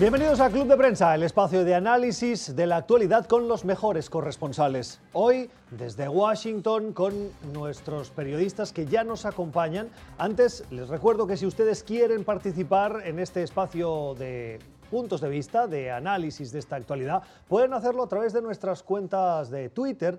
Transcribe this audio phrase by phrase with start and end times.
[0.00, 4.08] Bienvenidos a Club de Prensa, el espacio de análisis de la actualidad con los mejores
[4.08, 4.98] corresponsales.
[5.12, 7.12] Hoy desde Washington con
[7.52, 9.90] nuestros periodistas que ya nos acompañan.
[10.16, 14.58] Antes les recuerdo que si ustedes quieren participar en este espacio de
[14.90, 19.50] puntos de vista, de análisis de esta actualidad, pueden hacerlo a través de nuestras cuentas
[19.50, 20.18] de Twitter,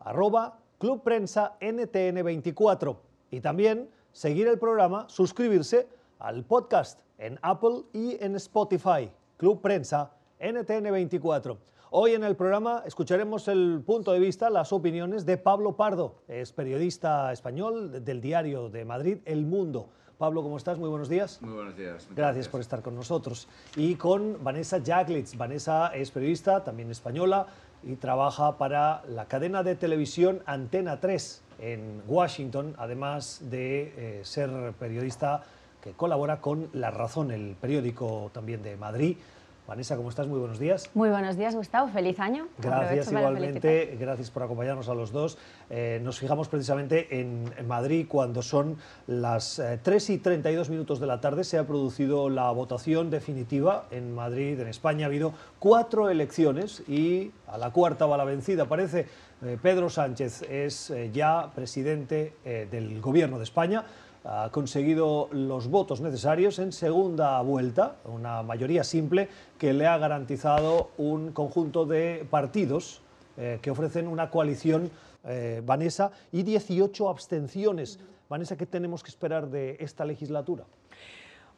[0.00, 2.98] arroba Club Prensa NTN24.
[3.30, 9.10] Y también seguir el programa, suscribirse al podcast en Apple y en Spotify.
[9.42, 11.58] Club Prensa NTN24.
[11.90, 16.52] Hoy en el programa escucharemos el punto de vista, las opiniones de Pablo Pardo, es
[16.52, 19.88] periodista español del diario de Madrid El Mundo.
[20.16, 20.78] Pablo, ¿cómo estás?
[20.78, 21.42] Muy buenos días.
[21.42, 22.08] Muy buenos días.
[22.14, 23.48] Gracias, por estar con nosotros.
[23.74, 25.36] Y con Vanessa Jaglitz.
[25.36, 27.48] Vanessa es periodista, también española,
[27.82, 34.72] y trabaja para la cadena de televisión Antena 3 en Washington, además de eh, ser
[34.78, 35.42] periodista
[35.82, 39.16] que colabora con La Razón, el periódico también de Madrid.
[39.66, 40.26] Vanessa, ¿cómo estás?
[40.26, 40.90] Muy buenos días.
[40.92, 41.88] Muy buenos días, Gustavo.
[41.88, 42.48] Feliz año.
[42.58, 43.96] Gracias igualmente.
[43.98, 45.38] Gracias por acompañarnos a los dos.
[45.70, 51.06] Eh, nos fijamos precisamente en, Madrid cuando son las 3 eh, y 32 minutos de
[51.06, 51.44] la tarde.
[51.44, 55.06] Se ha producido la votación definitiva en Madrid, en España.
[55.06, 58.66] Ha habido cuatro elecciones y a la cuarta va la vencida.
[58.66, 59.06] Parece
[59.42, 63.84] eh, Pedro Sánchez es ya presidente del gobierno de España
[64.24, 69.28] ha conseguido los votos necesarios en segunda vuelta, una mayoría simple
[69.58, 73.02] que le ha garantizado un conjunto de partidos
[73.36, 74.90] eh, que ofrecen una coalición,
[75.24, 77.98] eh, Vanessa, y 18 abstenciones.
[78.28, 80.64] Vanessa, ¿qué tenemos que esperar de esta legislatura?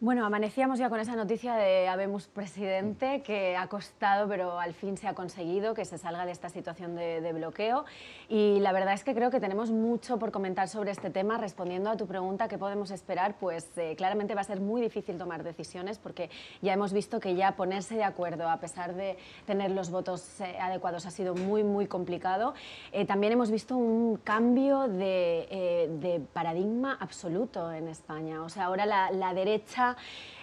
[0.04, 4.98] Bueno, amanecíamos ya con esa noticia de Habemos presidente que ha costado, pero al fin
[4.98, 7.86] se ha conseguido que se salga de esta situación de, bloqueo.
[8.28, 11.38] Y la verdad es que creo que tenemos mucho por comentar sobre este tema.
[11.38, 13.36] Respondiendo a tu pregunta, ¿qué podemos esperar?
[13.40, 16.28] Pues eh, claramente va a ser muy difícil tomar decisiones porque
[16.60, 19.16] ya hemos visto que ya ponerse de acuerdo, a pesar de
[19.46, 22.52] tener los votos eh, adecuados, ha sido muy, muy complicado.
[22.92, 28.42] Eh, también hemos visto un cambio de, de, paradigma absoluto en España.
[28.42, 29.93] O sea, ahora la, la derecha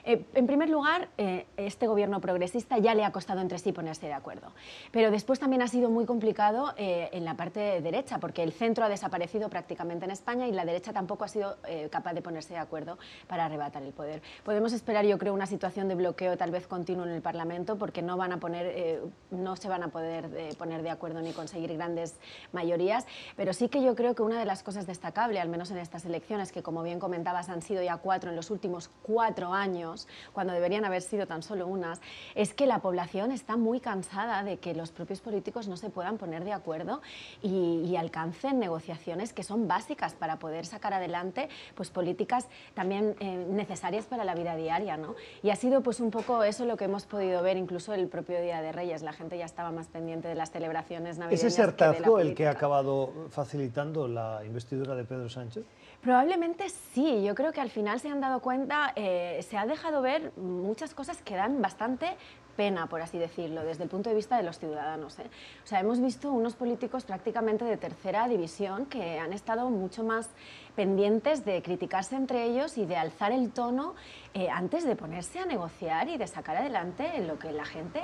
[0.04, 4.08] eh, en primer lugar, eh, este gobierno progresista ya le ha costado entre sí ponerse
[4.08, 4.52] de acuerdo.
[4.92, 8.86] Pero después también ha sido muy complicado eh, en la parte derecha, porque el centro
[8.86, 11.58] ha desaparecido prácticamente en España y la derecha tampoco ha sido
[11.90, 12.98] capaz de ponerse de acuerdo
[13.28, 14.22] para arrebatar el poder.
[14.44, 18.02] Podemos esperar, yo creo, una situación de bloqueo tal vez continuo en el Parlamento, porque
[18.02, 22.16] no, van a poner, no se van a poder poner de acuerdo ni conseguir grandes
[22.52, 23.06] mayorías.
[23.36, 26.06] Pero sí que yo creo que una de las cosas destacables, al menos en estas
[26.06, 30.54] elecciones, que como bien comentabas han sido ya cuatro en los últimos cuatro años, cuando
[30.54, 32.02] deberían haber sido tan solo unas,
[32.36, 36.18] es que la población está muy cansada de que los propios políticos no se puedan
[36.18, 37.02] poner de acuerdo
[37.42, 44.06] y, alcancen negociaciones que son básicas para poder sacar adelante pues, políticas también eh, necesarias
[44.06, 44.98] para la vida diaria.
[44.98, 45.14] ¿no?
[45.44, 48.42] Y ha sido pues, un poco eso lo que hemos podido ver incluso el propio
[48.42, 49.04] Día de Reyes.
[49.04, 51.44] La gente ya estaba más pendiente de las celebraciones navideñas.
[51.44, 55.64] ¿Es ese hartazgo el que ha acabado facilitando la investidura de Pedro Sánchez?
[56.02, 60.02] Probablemente sí, yo creo que al final se han dado cuenta, eh, se ha dejado
[60.02, 62.18] ver muchas cosas que dan bastante
[62.58, 65.20] pena, por así decirlo, desde el punto de vista de los ciudadanos.
[65.20, 65.30] ¿eh?
[65.64, 70.30] O sea, hemos visto unos políticos prácticamente de tercera división que han estado mucho más
[70.76, 73.94] pendientes de criticarse entre ellos y de alzar el tono
[74.34, 78.02] eh, antes de ponerse a negociar y de sacar adelante lo que la gente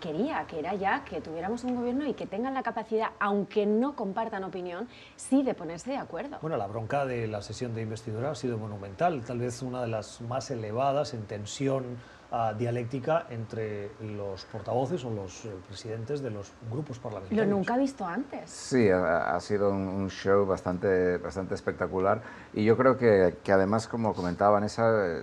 [0.00, 3.96] quería, que era ya que tuviéramos un gobierno y que tengan la capacidad, aunque no
[3.96, 6.38] compartan opinión, sí de ponerse de acuerdo.
[6.40, 9.88] Bueno, la bronca de la sesión de investidura ha sido monumental, tal vez una de
[9.88, 11.96] las más elevadas en tensión
[12.30, 17.46] ah, dialéctica entre los portavoces o los eh, presidentes de los grupos parlamentarios.
[17.46, 18.50] Lo nunca visto antes.
[18.50, 24.14] Sí, ha, sido un, show bastante, bastante espectacular y yo creo que, que además, como
[24.14, 25.22] comentaba Vanessa, eh,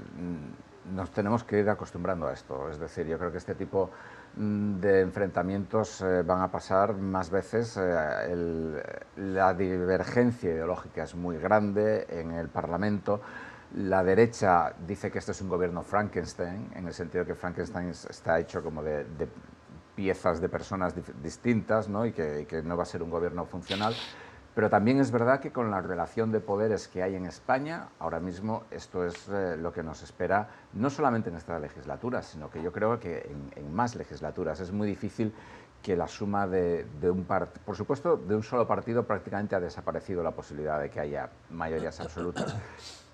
[0.91, 2.69] nos tenemos que ir acostumbrando a esto.
[2.69, 3.89] Es decir, yo creo que este tipo
[4.35, 7.77] Mm, de enfrentamientos eh, van a pasar más veces.
[7.79, 8.81] Eh,
[9.17, 13.21] la divergencia ideológica es muy grande en el Parlamento.
[13.75, 18.39] La derecha dice que este es un gobierno Frankenstein, en el sentido que Frankenstein está
[18.39, 19.05] hecho como de,
[19.95, 22.05] piezas de personas distintas ¿no?
[22.05, 23.93] Y, que, y que no va a ser un gobierno funcional.
[24.55, 28.19] Pero también es verdad que con la relación de poderes que hay en España, ahora
[28.19, 32.61] mismo esto es eh, lo que nos espera, no solamente en esta legislatura, sino que
[32.61, 34.59] yo creo que en, más legislaturas.
[34.59, 35.33] Es muy difícil
[35.81, 40.23] que la suma de, un partido, por supuesto, de un solo partido prácticamente ha desaparecido
[40.23, 42.55] la posibilidad de que haya mayorías absolutas.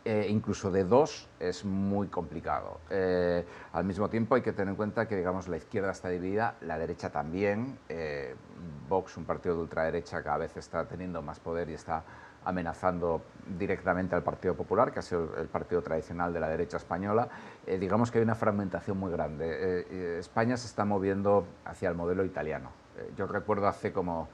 [0.09, 2.79] Eh, incluso de dos es muy complicado.
[2.89, 6.55] Eh, al mismo tiempo hay que tener en cuenta que digamos, la izquierda está dividida,
[6.61, 7.77] la derecha también.
[8.89, 12.03] Vox, un partido de ultraderecha, cada vez está teniendo más poder y está
[12.45, 13.21] amenazando
[13.57, 17.27] directamente al Partido Popular, que ha sido el partido tradicional de la derecha española,
[17.65, 19.47] eh, digamos que hay una fragmentación muy grande.
[19.49, 22.71] Eh, eh, España se está moviendo hacia el modelo italiano.
[23.15, 24.27] yo recuerdo hace como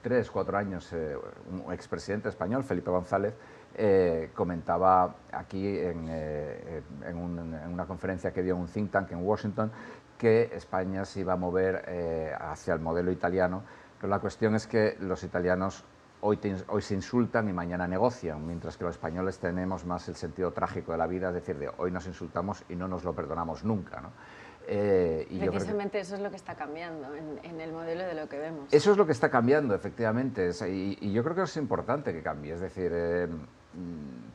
[0.00, 3.34] tres, cuatro años, un expresidente español, Felipe González,
[4.34, 9.70] comentaba aquí en, en, una conferencia que dio en un think tank en Washington
[10.16, 13.62] que España se iba a mover hacia el modelo italiano,
[14.00, 15.84] pero la cuestión es que los italianos
[16.20, 16.38] hoy,
[16.80, 20.98] se insultan y mañana negocian, mientras que los españoles tenemos más el sentido trágico de
[20.98, 24.00] la vida, es decir, de hoy nos insultamos y no nos lo perdonamos nunca.
[24.00, 24.10] ¿no?
[24.66, 28.38] Eh, y Precisamente eso es lo que está cambiando en, el modelo de lo que
[28.38, 28.72] vemos.
[28.72, 32.54] Eso es lo que está cambiando, efectivamente, y, yo creo que es importante que cambie,
[32.54, 33.28] es decir, eh,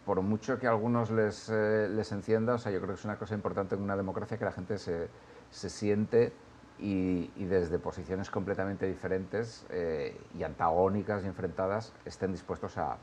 [0.06, 3.06] por mucho que a algunos les, eh, les encienda, o sea, yo creo que es
[3.06, 5.08] una cosa importante en una democracia que la gente se,
[5.50, 6.34] se siente
[6.80, 12.98] y, desde posiciones completamente diferentes eh, y antagónicas y enfrentadas estén dispuestos a,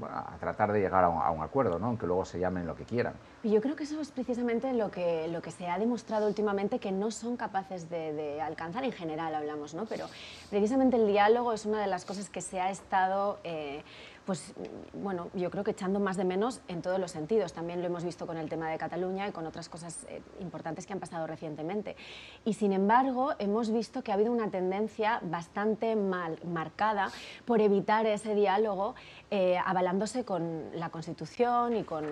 [0.00, 1.86] a tratar de llegar a un, acuerdo, ¿no?
[1.86, 3.14] aunque luego se llamen lo que quieran.
[3.42, 6.78] Y yo creo que eso es precisamente lo que, lo que se ha demostrado últimamente
[6.78, 9.84] que no son capaces de, alcanzar, en general hablamos, ¿no?
[9.84, 10.06] pero
[10.50, 13.38] precisamente el diálogo es una de las cosas que se ha estado...
[13.44, 13.82] Eh,
[14.24, 14.54] pues
[14.92, 17.52] bueno, yo creo que echando más de menos en todos los sentidos.
[17.52, 20.86] También lo hemos visto con el tema de Cataluña y con otras cosas eh, importantes
[20.86, 21.96] que han pasado recientemente.
[22.44, 27.10] Y sin embargo, hemos visto que ha habido una tendencia bastante mal marcada
[27.44, 28.94] por evitar ese diálogo,
[29.30, 32.04] eh, avalándose con la Constitución y con,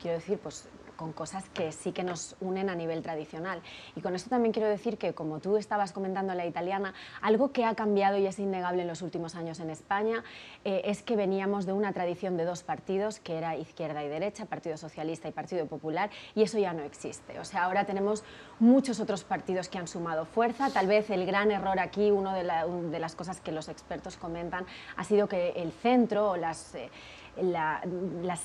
[0.00, 0.68] quiero decir, pues
[0.98, 3.62] con cosas que sí que nos unen a nivel tradicional.
[3.94, 6.92] Y con esto también quiero decir que, como tú estabas comentando la italiana,
[7.22, 10.24] algo que ha cambiado y es innegable en los últimos años en España
[10.64, 14.46] eh, es que veníamos de una tradición de dos partidos, que era izquierda y derecha,
[14.46, 17.38] Partido Socialista y Partido Popular, y eso ya no existe.
[17.38, 18.24] O sea, ahora tenemos
[18.58, 20.68] muchos otros partidos que han sumado fuerza.
[20.70, 24.66] Tal vez el gran error aquí, una de, las cosas que los expertos comentan,
[24.96, 26.74] ha sido que el centro o las...
[26.74, 26.90] Eh,
[27.42, 28.40] las,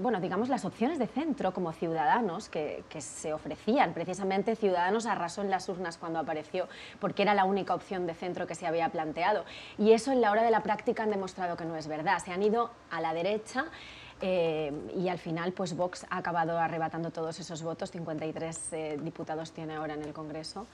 [0.00, 3.94] bueno, digamos, las opciones de centro como ciudadanos que, se ofrecían.
[3.94, 6.68] Precisamente Ciudadanos arrasó en las urnas cuando apareció
[7.00, 9.44] porque era la única opción de centro que se había planteado.
[9.78, 12.18] Y eso en la hora de la práctica han demostrado que no es verdad.
[12.18, 13.66] Se han ido a la derecha.
[14.20, 19.52] Eh, y al final, pues Vox ha acabado arrebatando todos esos votos, 53 eh, diputados
[19.52, 20.66] tiene ahora en el Congreso,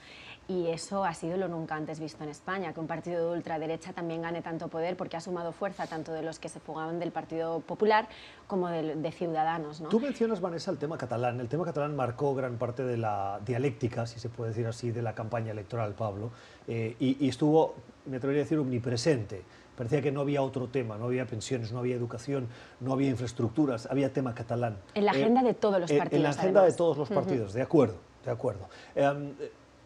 [0.47, 3.93] y eso ha sido lo nunca antes visto en España, que un partido de ultraderecha
[3.93, 7.13] también gane tanto poder porque ha sumado fuerza tanto de los que se fugaban del
[7.13, 8.09] Partido Popular
[8.47, 9.81] como de, Ciudadanos.
[9.81, 9.89] ¿no?
[9.89, 11.41] Tú mencionas, Vanessa, el tema catalán.
[11.41, 15.03] El tema catalán marcó gran parte de la dialéctica, si se puede decir así, de
[15.03, 16.31] la campaña electoral, Pablo,
[16.67, 17.75] eh, y, estuvo,
[18.07, 19.43] me atrevería a decir, omnipresente.
[19.77, 22.49] Parecía que no había otro tema, no había pensiones, no había educación,
[22.81, 24.77] no había infraestructuras, había tema catalán.
[24.95, 26.13] En la agenda de todos los partidos.
[26.13, 28.69] En la agenda de todos los partidos, de acuerdo, de acuerdo.
[28.95, 29.33] Em,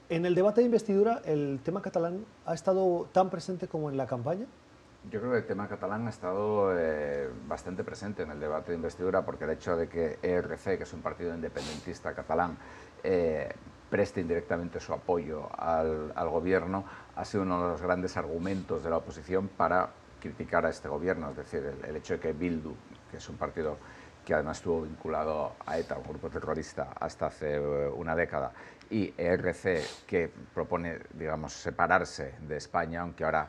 [0.09, 4.07] en el debate de investidura, ¿el tema catalán ha estado tan presente como en la
[4.07, 4.47] campaña?
[5.11, 8.77] Yo creo que el tema catalán ha estado eh, bastante presente en el debate de
[8.77, 12.59] investidura porque el hecho de que ERC, que es un partido independentista catalán,
[13.03, 13.49] eh,
[13.89, 16.85] preste indirectamente su apoyo al, gobierno
[17.17, 19.91] ha sido uno de los grandes argumentos de la oposición para
[20.21, 21.31] criticar a este gobierno.
[21.31, 22.75] Es decir, el, hecho de que Bildu,
[23.11, 23.79] que es un partido
[24.29, 28.53] que además estuvo vinculado a ETA, un grupo terrorista, hasta hace eh, una década,
[28.91, 33.49] y ERC, que propone, digamos, separarse de España, aunque ahora,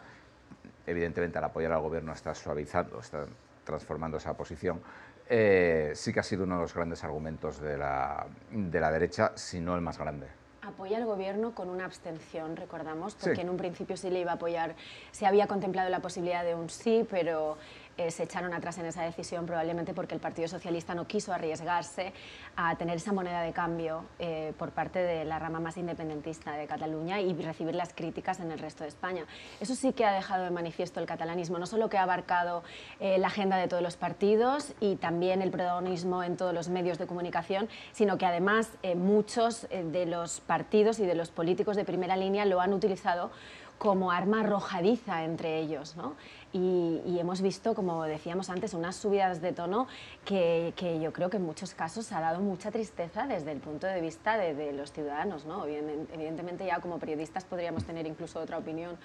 [0.87, 3.25] evidentemente, al apoyar al gobierno está suavizando, está
[3.65, 4.79] transformando esa posición,
[5.27, 9.33] eh, sí que ha sido uno de los grandes argumentos de la, de la derecha,
[9.35, 10.27] si no el más grande.
[10.61, 14.35] Apoya al gobierno con una abstención, recordamos, porque en un principio sí le iba a
[14.35, 14.75] apoyar,
[15.11, 17.57] se había contemplado la posibilidad de un sí, pero
[17.97, 22.13] eh, se echaron atrás en esa decisión probablemente porque el Partido Socialista no quiso arriesgarse
[22.55, 26.65] a tener esa moneda de cambio eh, por parte de la rama más independentista de
[26.65, 29.25] Cataluña y recibir las críticas en el resto de España.
[29.59, 32.63] Eso sí que ha dejado de manifiesto el catalanismo, no solo que ha abarcado
[32.99, 36.97] eh, la agenda de todos los partidos y también el protagonismo en todos los medios
[36.97, 42.15] de comunicación, sino que además muchos de los partidos y de los políticos de primera
[42.15, 43.31] línea lo han utilizado
[43.79, 45.95] como arma arrojadiza entre ellos.
[45.95, 46.15] ¿no?
[46.51, 49.87] Y, hemos visto, como decíamos antes, unas subidas de tono
[50.25, 54.01] que, yo creo que en muchos casos ha dado mucha tristeza desde el punto de
[54.01, 55.45] vista de, de los ciudadanos.
[55.45, 55.65] ¿no?
[55.65, 58.97] Evidentemente ya como periodistas podríamos tener incluso otra opinión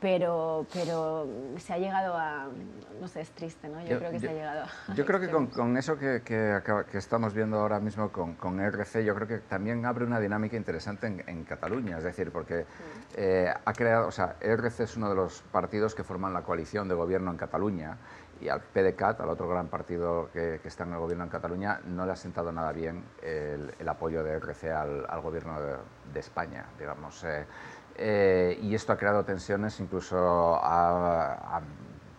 [0.00, 1.26] pero, pero
[1.58, 2.48] se ha llegado a,
[3.00, 3.80] no sé, es triste, ¿no?
[3.84, 4.94] Yo, creo que se ha llegado a...
[4.94, 6.60] Yo creo que con, con eso que, que,
[6.90, 10.56] que, estamos viendo ahora mismo con, con, RC, yo creo que también abre una dinámica
[10.56, 12.66] interesante en, en Cataluña, es decir, porque
[13.16, 16.88] eh, ha creado, o sea, RC es uno de los partidos que forman la coalición
[16.88, 17.96] de gobierno en Cataluña
[18.40, 21.80] y al PDeCAT, al otro gran partido que, que, está en el gobierno en Cataluña,
[21.86, 25.76] no le ha sentado nada bien el, el apoyo de RC al, al gobierno de,
[26.12, 27.24] de, España, digamos.
[27.24, 27.46] Eh,
[27.96, 31.60] eh, y esto ha creado tensiones, incluso ha,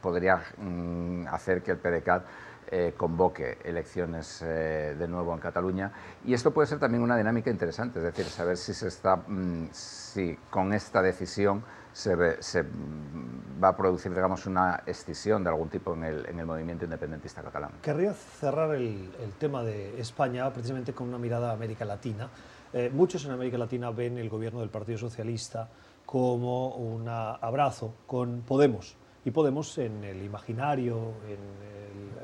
[0.01, 2.25] podría mm, hacer que el PDCAT
[2.67, 5.91] eh, convoque elecciones eh, de nuevo en Cataluña.
[6.25, 9.69] Y esto puede ser también una dinámica interesante, es decir, saber si, se está, mm,
[9.71, 11.63] si con esta decisión
[11.93, 16.85] se, va a producir digamos, una escisión de algún tipo en el, en el movimiento
[16.85, 17.71] independentista catalán.
[17.81, 22.29] Querría cerrar el, el, tema de España precisamente con una mirada a América Latina.
[22.75, 25.69] Eh, muchos en América Latina ven el gobierno del Partido Socialista
[26.05, 28.97] como un abrazo con Podemos.
[29.23, 31.39] Y Podemos en el imaginario, en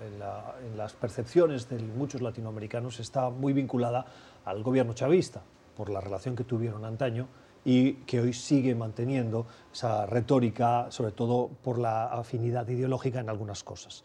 [0.04, 4.06] en, las percepciones de muchos latinoamericanos está muy vinculada
[4.46, 5.42] al gobierno chavista,
[5.76, 7.28] por la relación que tuvieron antaño
[7.64, 13.64] y que hoy sigue manteniendo esa retórica, sobre todo por la afinidad ideológica en algunas
[13.64, 14.04] cosas.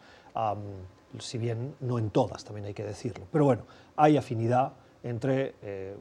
[1.19, 3.25] si bien no en todas, también hay que decirlo.
[3.31, 3.63] Pero bueno,
[3.95, 4.73] hay afinidad
[5.09, 5.95] entre eh,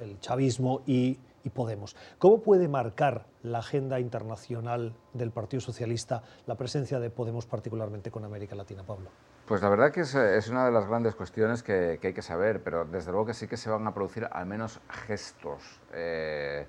[0.00, 1.18] el chavismo y
[1.50, 1.94] Podemos.
[2.18, 8.24] ¿Cómo puede marcar la agenda internacional del Partido Socialista la presencia de Podemos particularmente con
[8.24, 9.10] América Latina, Pablo?
[9.46, 12.86] Pues la verdad que es, una de las grandes cuestiones que, hay que saber, pero
[12.86, 16.66] desde luego que sí que se van a producir al menos gestos eh,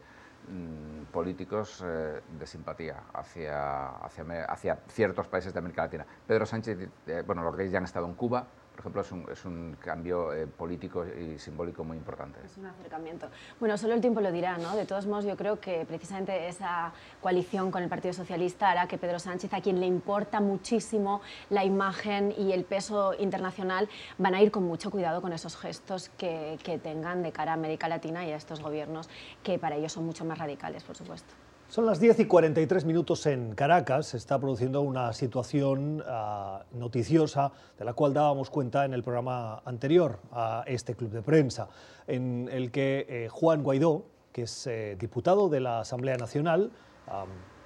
[0.49, 6.05] mm, políticos eh, de simpatía hacia, ciertos países de América Latina.
[6.27, 6.89] Pedro Sánchez,
[7.25, 8.45] bueno, los gays ya han estado en Cuba,
[8.75, 12.39] por ejemplo, es un, es un cambio eh, político y simbólico muy importante.
[12.43, 13.27] Es un acercamiento.
[13.59, 14.75] Bueno, solo el tiempo lo dirá, ¿no?
[14.75, 16.91] De todos modos, yo creo que precisamente esa
[17.21, 21.63] coalición con el Partido Socialista hará que Pedro Sánchez, a quien le importa muchísimo la
[21.63, 26.59] imagen y el peso internacional, van a ir con mucho cuidado con esos gestos que,
[26.63, 29.09] que tengan de cara a América Latina y a estos gobiernos
[29.41, 31.33] que para ellos son mucho más radicales, por supuesto.
[31.67, 34.07] Son las 10 y 43 minutos en Caracas.
[34.07, 39.61] Se está produciendo una situación ah, noticiosa de la cual dábamos cuenta en el programa
[39.65, 41.67] anterior a este club de prensa,
[42.05, 46.71] en el que eh, Juan Guaidó, que es eh, diputado de la Asamblea Nacional,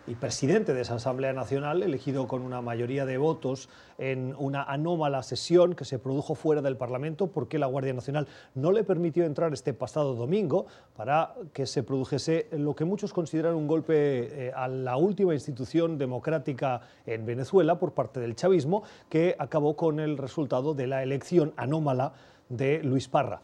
[0.10, 5.22] y presidente de esa Asamblea Nacional, elegido con una mayoría de votos en una anómala
[5.22, 9.54] sesión que se produjo fuera del Parlamento porque la Guardia Nacional no le permitió entrar
[9.54, 10.66] este pasado domingo
[10.98, 16.00] para que se produjese lo que muchos consideran un golpe eh, a la última institución
[16.00, 21.54] democrática en Venezuela por parte del chavismo, que acabó con el resultado de la elección
[21.56, 22.14] anómala
[22.50, 23.42] de Luis Parra.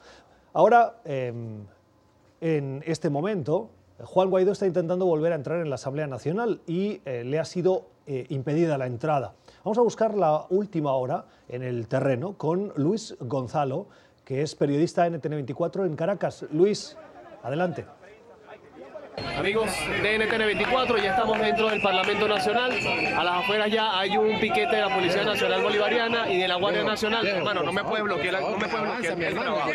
[0.54, 1.64] Ahora, em,
[2.42, 3.70] en este momento,
[4.04, 7.46] Juan Guaidó está intentando volver a entrar en la Asamblea Nacional y eh, le ha
[7.46, 9.34] sido eh, impedida la entrada.
[9.64, 13.88] Vamos a buscar la última hora en el terreno con Luis Gonzalo,
[14.26, 16.46] que es periodista NTN24 en Caracas.
[16.52, 16.98] Luis,
[17.42, 17.86] adelante.
[19.46, 19.70] Amigos
[20.02, 22.72] de NTN24, ya estamos dentro del Parlamento Nacional.
[23.16, 26.56] A las afueras ya hay un piquete de la Policía Nacional Bolivariana y de la
[26.56, 27.28] Guardia Nacional.
[27.28, 29.70] Hermano, no me puede bloquear, no me puede bloquear el trabajo.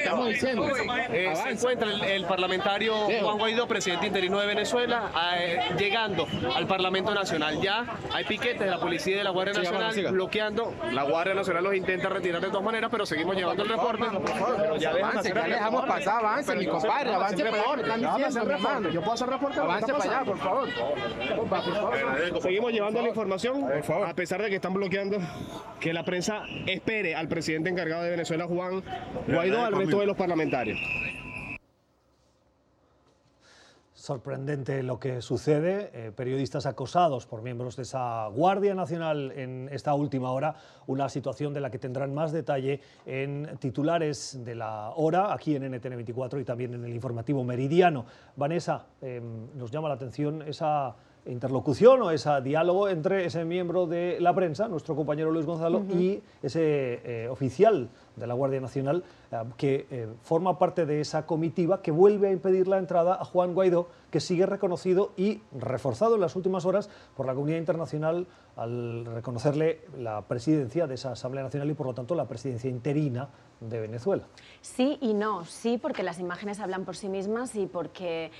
[1.12, 7.14] Eh, se encuentra el, parlamentario Juan Guaidó, presidente interino de Venezuela, eh, llegando al Parlamento
[7.14, 7.60] Nacional.
[7.60, 10.74] Ya hay piquetes de la Policía y de la Guardia Nacional bloqueando.
[10.90, 14.04] La Guardia Nacional los intenta retirar de todas maneras, pero seguimos llevando el reporte.
[14.80, 17.78] ya dejamos pasar, avance, mi compadre, avance, por favor.
[17.78, 18.88] Están diciendo, hermano.
[18.90, 19.28] Yo puedo hacer
[19.62, 20.68] Avance para allá, por favor.
[22.42, 24.08] Seguimos llevando la información, por favor.
[24.08, 25.18] a pesar de que están bloqueando
[25.80, 28.82] que la prensa espere al presidente encargado de Venezuela, Juan
[29.26, 30.78] Guaidó, al resto de los parlamentarios.
[34.00, 39.92] Sorprendente lo que sucede, eh, periodistas acosados por miembros de esa Guardia Nacional en esta
[39.92, 40.54] última hora,
[40.86, 45.64] una situación de la que tendrán más detalle en titulares de la hora, aquí en
[45.64, 48.06] NTN24 y también en el informativo Meridiano.
[48.36, 50.96] Vanessa, em, nos llama la atención esa
[51.26, 56.22] interlocución o ese diálogo entre ese miembro de la prensa, nuestro compañero Luis Gonzalo, y
[56.42, 61.82] ese eh, oficial de la Guardia Nacional eh, que eh, forma parte de esa comitiva
[61.82, 66.20] que vuelve a impedir la entrada a Juan Guaidó, que sigue reconocido y reforzado en
[66.20, 71.70] las últimas horas por la comunidad internacional al reconocerle la presidencia de esa Asamblea Nacional
[71.70, 73.28] y por lo tanto la presidencia interina
[73.60, 74.24] de Venezuela.
[74.60, 78.30] Sí y no, sí porque las imágenes hablan por sí mismas y porque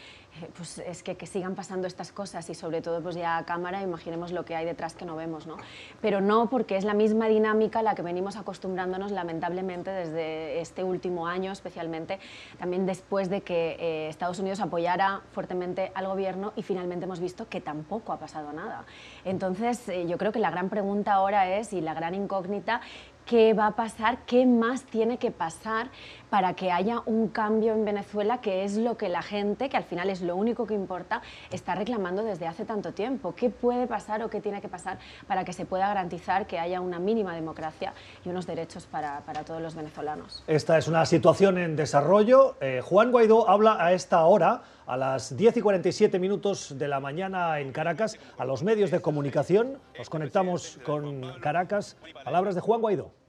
[0.57, 3.83] pues es que, que, sigan pasando estas cosas y sobre todo pues ya a cámara
[3.83, 5.57] imaginemos lo que hay detrás que no vemos, ¿no?
[6.01, 10.85] Pero no porque es la misma dinámica a la que venimos acostumbrándonos lamentablemente desde este
[10.85, 12.19] último año especialmente,
[12.59, 17.49] también después de que eh, Estados Unidos apoyara fuertemente al gobierno y finalmente hemos visto
[17.49, 18.85] que tampoco ha pasado nada.
[19.25, 22.81] Entonces eh, yo creo que la gran pregunta ahora es y la gran incógnita
[23.27, 25.91] qué va a pasar, qué más tiene que pasar
[26.31, 29.85] para que haya un cambio en Venezuela, que es lo que la gente, que al
[29.85, 31.21] final es lo único que importa,
[31.51, 33.35] está reclamando desde hace tanto tiempo.
[33.35, 36.81] ¿Qué puede pasar o qué tiene que pasar para que se pueda garantizar que haya
[36.81, 37.93] una mínima democracia
[38.25, 40.45] y unos derechos para, para todos los venezolanos?
[40.47, 42.57] Esta es una situación en desarrollo.
[42.61, 47.01] Eh, Juan Guaidó habla a esta hora, a las 10 y 47 minutos de la
[47.01, 49.79] mañana en Caracas, a los medios de comunicación.
[49.99, 51.97] Nos conectamos con Caracas.
[52.25, 53.20] Palabras de Juan Guaidó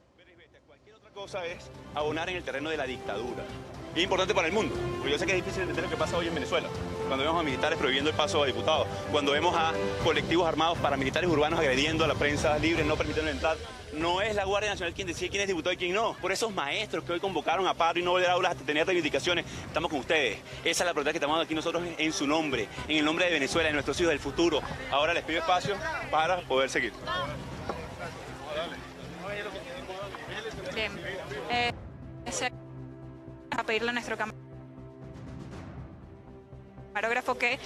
[1.26, 3.44] es abonar en el terreno de la dictadura.
[3.96, 6.18] es importante para el mundo, porque yo sé que es difícil entender lo que pasa
[6.18, 6.68] hoy en Venezuela.
[7.08, 9.72] Cuando vemos a militares prohibiendo el paso a diputados, cuando vemos a
[10.04, 13.56] colectivos armados paramilitares urbanos agrediendo a la prensa libre, no permitiendo entrar,
[13.94, 16.16] no es la Guardia Nacional quien decide quién es diputado y quién no.
[16.20, 18.88] Por esos maestros que hoy convocaron a paro y no volver a aulas hasta tener
[18.88, 20.40] reivindicaciones, estamos con ustedes.
[20.66, 23.32] Esa es la protesta que estamos aquí nosotros en su nombre, en el nombre de
[23.32, 24.60] Venezuela, de nuestros hijos del futuro.
[24.90, 25.76] Ahora les pido espacio
[26.10, 26.94] para poder seguir.
[30.74, 30.92] Bien.
[31.50, 31.72] Eh,
[33.52, 34.18] a pedirle a nuestro
[36.94, 37.60] camarógrafo que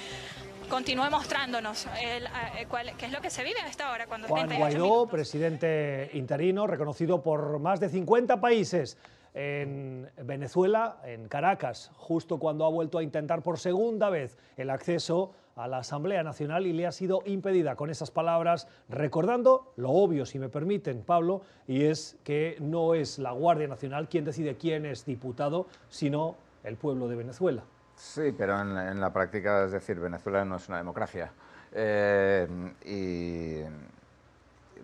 [0.70, 4.08] continúe mostrándonos el, eh, qué es lo que se vive a esta hora.
[4.08, 8.98] Cuando Juan Guaidó, presidente interino, reconocido por más de 50 países
[9.36, 15.34] en Venezuela, en Caracas, justo cuando ha vuelto a intentar por segunda vez el acceso
[15.58, 20.26] a la Asamblea Nacional y le ha sido impedida con esas palabras, recordando lo obvio,
[20.26, 24.86] si me permiten, Pablo, y es que no es la Guardia Nacional quien decide quién
[24.86, 27.64] es diputado, sino el pueblo de Venezuela.
[27.96, 31.32] Sí, pero en, la práctica, es decir, Venezuela no es una democracia.
[31.74, 32.48] Eh,
[32.86, 33.62] y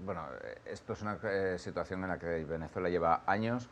[0.06, 0.26] bueno,
[0.66, 3.70] esto es una eh, situación en la que Venezuela lleva años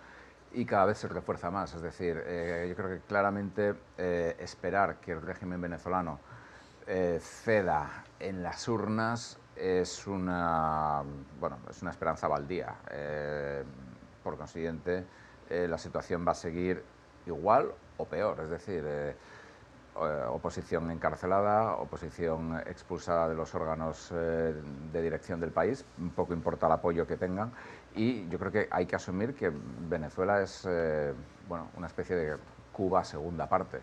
[0.53, 1.73] y cada vez se refuerza más.
[1.73, 6.19] Es decir, eh, yo creo que claramente esperar que el régimen venezolano
[6.91, 11.03] eh, ceda en las urnas es una,
[11.39, 12.77] bueno, es una esperanza baldía.
[12.89, 13.63] Eh,
[14.23, 15.05] por consiguiente,
[15.51, 16.83] eh, la situación va a seguir
[17.27, 18.83] igual o peor, es decir,
[20.29, 27.05] oposición encarcelada, oposición expulsada de los órganos de dirección del país, poco importa el apoyo
[27.05, 27.51] que tengan,
[27.95, 29.51] y yo creo que hay que asumir que
[29.89, 30.67] Venezuela es
[31.47, 32.37] bueno, una especie de
[32.71, 33.81] Cuba segunda parte,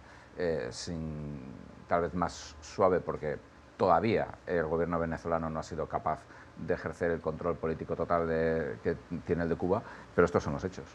[0.71, 1.41] sin
[1.89, 3.39] tal vez más suave porque
[3.77, 6.21] todavía el gobierno venezolano no ha sido capaz
[6.57, 8.97] de ejercer el control político total de, que
[9.27, 9.83] tiene el de Cuba,
[10.15, 10.87] pero estos son los hechos.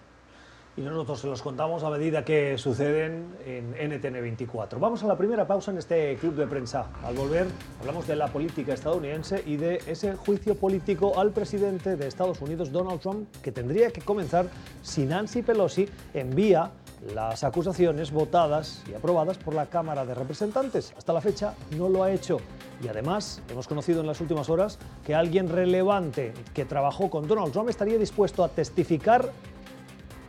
[0.78, 4.80] Y nosotros se los contamos a medida que suceden en NTN 24.
[4.80, 6.88] Vamos a la primera pausa en este club de prensa.
[7.04, 7.48] Al volver
[7.82, 12.72] hablamos de la política estadounidense y de ese juicio político al presidente de Estados Unidos,
[12.72, 14.46] Donald Trump, que tendría que comenzar
[14.82, 16.72] si Nancy Pelosi envía
[17.14, 20.94] las acusaciones votadas y aprobadas por la Cámara de Representantes.
[20.98, 22.40] Hasta la fecha no lo ha hecho.
[22.82, 27.52] Y además hemos conocido en las últimas horas que alguien relevante que trabajó con Donald
[27.52, 29.32] Trump estaría dispuesto a testificar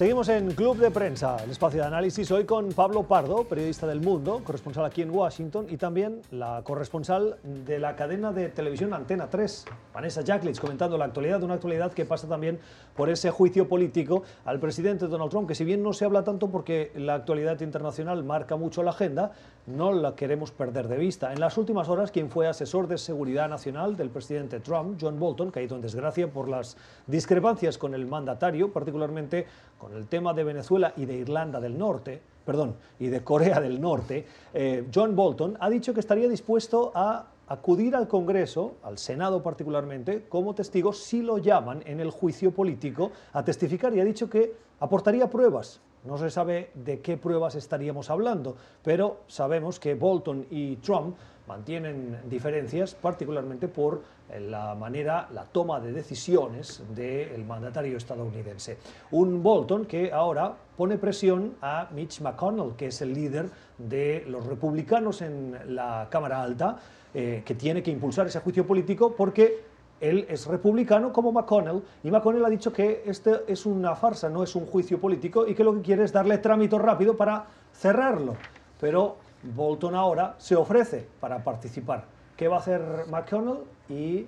[0.00, 4.00] Seguimos en Club de Prensa, el espacio de análisis, hoy con Pablo Pardo, periodista del
[4.00, 9.28] Mundo, corresponsal aquí en Washington, y también la corresponsal de la cadena de televisión Antena
[9.28, 12.58] 3, Vanessa Jacklitz, comentando la actualidad, una actualidad que pasa también
[12.96, 16.48] por ese juicio político al presidente Donald Trump, que si bien no se habla tanto
[16.48, 19.32] porque la actualidad internacional marca mucho la agenda,
[19.66, 21.30] no la queremos perder de vista.
[21.30, 25.50] En las últimas horas, quien fue asesor de seguridad nacional del presidente Trump, John Bolton,
[25.50, 29.46] caído en desgracia por las discrepancias con el mandatario, particularmente
[29.78, 33.80] con el tema de Venezuela y de Irlanda del Norte, perdón, y de Corea del
[33.80, 39.42] Norte, eh, John Bolton ha dicho que estaría dispuesto a acudir al Congreso, al Senado
[39.42, 44.30] particularmente, como testigo si lo llaman en el juicio político a testificar y ha dicho
[44.30, 45.80] que aportaría pruebas.
[46.04, 51.16] No se sabe de qué pruebas estaríamos hablando, pero sabemos que Bolton y Trump
[51.50, 58.78] mantienen diferencias, particularmente por eh, la manera, la toma de decisiones del mandatario estadounidense.
[59.10, 64.46] Un Bolton que ahora pone presión a Mitch McConnell, que es el líder de los
[64.46, 66.78] republicanos en la Cámara Alta,
[67.12, 69.64] eh, que tiene que impulsar ese juicio político porque
[70.00, 74.44] él es republicano como McConnell y McConnell ha dicho que este es una farsa, no
[74.44, 78.36] es un juicio político y que lo que quiere es darle trámite rápido para cerrarlo.
[78.80, 82.04] Pero Bolton ahora se ofrece para participar.
[82.36, 83.58] ¿Qué va a hacer McConnell?
[83.88, 84.26] Y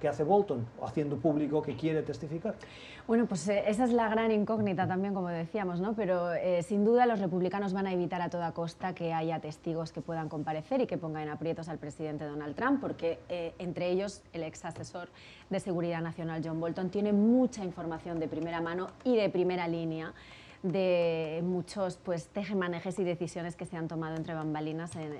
[0.00, 2.54] que hace Bolton, haciendo público que quiere testificar.
[3.06, 5.94] Bueno, pues eh, esa es la gran incógnita también, como decíamos, ¿no?
[5.94, 9.92] Pero eh, sin duda los republicanos van a evitar a toda costa que haya testigos
[9.92, 13.90] que puedan comparecer y que pongan en aprietos al presidente Donald Trump, porque eh, entre
[13.90, 15.08] ellos el ex asesor
[15.50, 20.14] de Seguridad Nacional John Bolton tiene mucha información de primera mano y de primera línea
[20.62, 25.10] de muchos pues, tejemanejes y decisiones que se han tomado entre bambalinas en,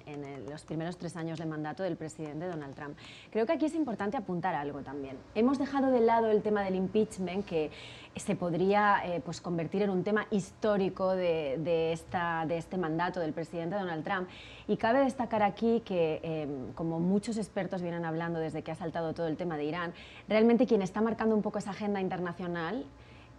[0.50, 2.96] los primeros tres años de mandato del presidente Donald Trump.
[3.30, 5.16] Creo que aquí es importante apuntar algo también.
[5.34, 7.70] Hemos dejado de lado el tema del impeachment, que
[8.16, 13.32] se podría eh, pues, convertir en un tema histórico de, esta, de este mandato del
[13.32, 14.28] presidente Donald Trump.
[14.68, 19.14] Y cabe destacar aquí que, em, como muchos expertos vienen hablando desde que ha saltado
[19.14, 19.94] todo el tema de Irán,
[20.28, 22.84] realmente quien está marcando un poco esa agenda internacional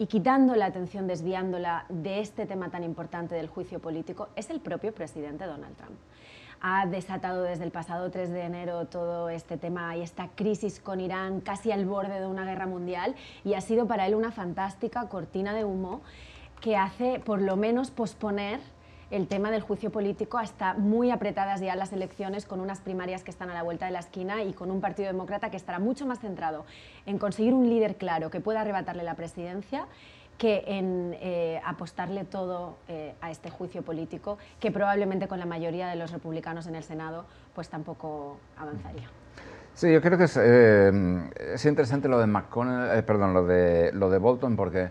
[0.01, 4.59] y quitando la atención, desviándola de este tema tan importante del juicio político, es el
[4.59, 5.91] propio presidente Donald Trump.
[6.59, 11.01] Ha desatado desde el pasado 3 de enero todo este tema y esta crisis con
[11.01, 15.07] Irán casi al borde de una guerra mundial y ha sido para él una fantástica
[15.07, 16.01] cortina de humo
[16.61, 18.59] que hace por lo menos posponer
[19.11, 23.29] el tema del juicio político hasta muy apretadas ya las elecciones con unas primarias que
[23.29, 26.07] están a la vuelta de la esquina y con un Partido Demócrata que estará mucho
[26.07, 26.65] más centrado
[27.05, 29.85] en conseguir un líder claro que pueda arrebatarle la presidencia
[30.37, 35.87] que en eh, apostarle todo eh, a este juicio político, que probablemente con la mayoría
[35.87, 39.07] de los republicanos en el Senado, pues tampoco avanzaría.
[39.75, 44.09] Sí, yo creo que es, eh, es interesante lo de McConnell, perdón, lo de, lo
[44.09, 44.89] de Bolton, porque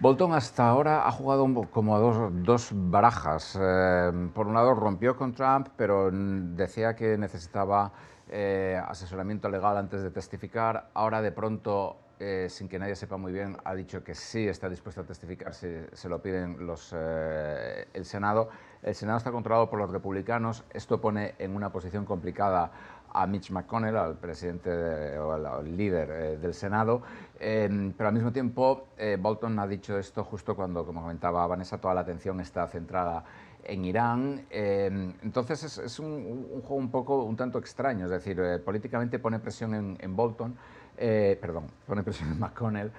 [0.00, 3.58] Bolton hasta ahora ha jugado como dos, dos barajas.
[3.60, 7.92] Eh, por un lado rompió con Trump, pero decía que necesitaba
[8.26, 10.88] eh, asesoramiento legal antes de testificar.
[10.94, 14.70] Ahora de pronto, eh, sin que nadie sepa muy bien, ha dicho que sí está
[14.70, 18.48] dispuesto a testificar si se lo piden los, el Senado.
[18.82, 20.64] El Senado está controlado por los republicanos.
[20.70, 22.72] Esto pone en una posición complicada
[23.12, 27.02] a Mitch McConnell, al presidente o al, líder eh, del Senado,
[27.38, 31.78] em, pero al mismo tiempo eh, Bolton ha dicho esto justo cuando, como comentaba Vanessa,
[31.78, 33.24] toda la atención está centrada
[33.64, 34.46] en Irán.
[34.50, 39.38] Em, entonces es, un, juego un poco, un tanto extraño, es decir, eh, políticamente pone
[39.38, 40.56] presión en, en Bolton,
[40.96, 42.92] perdón, pone presión en McConnell,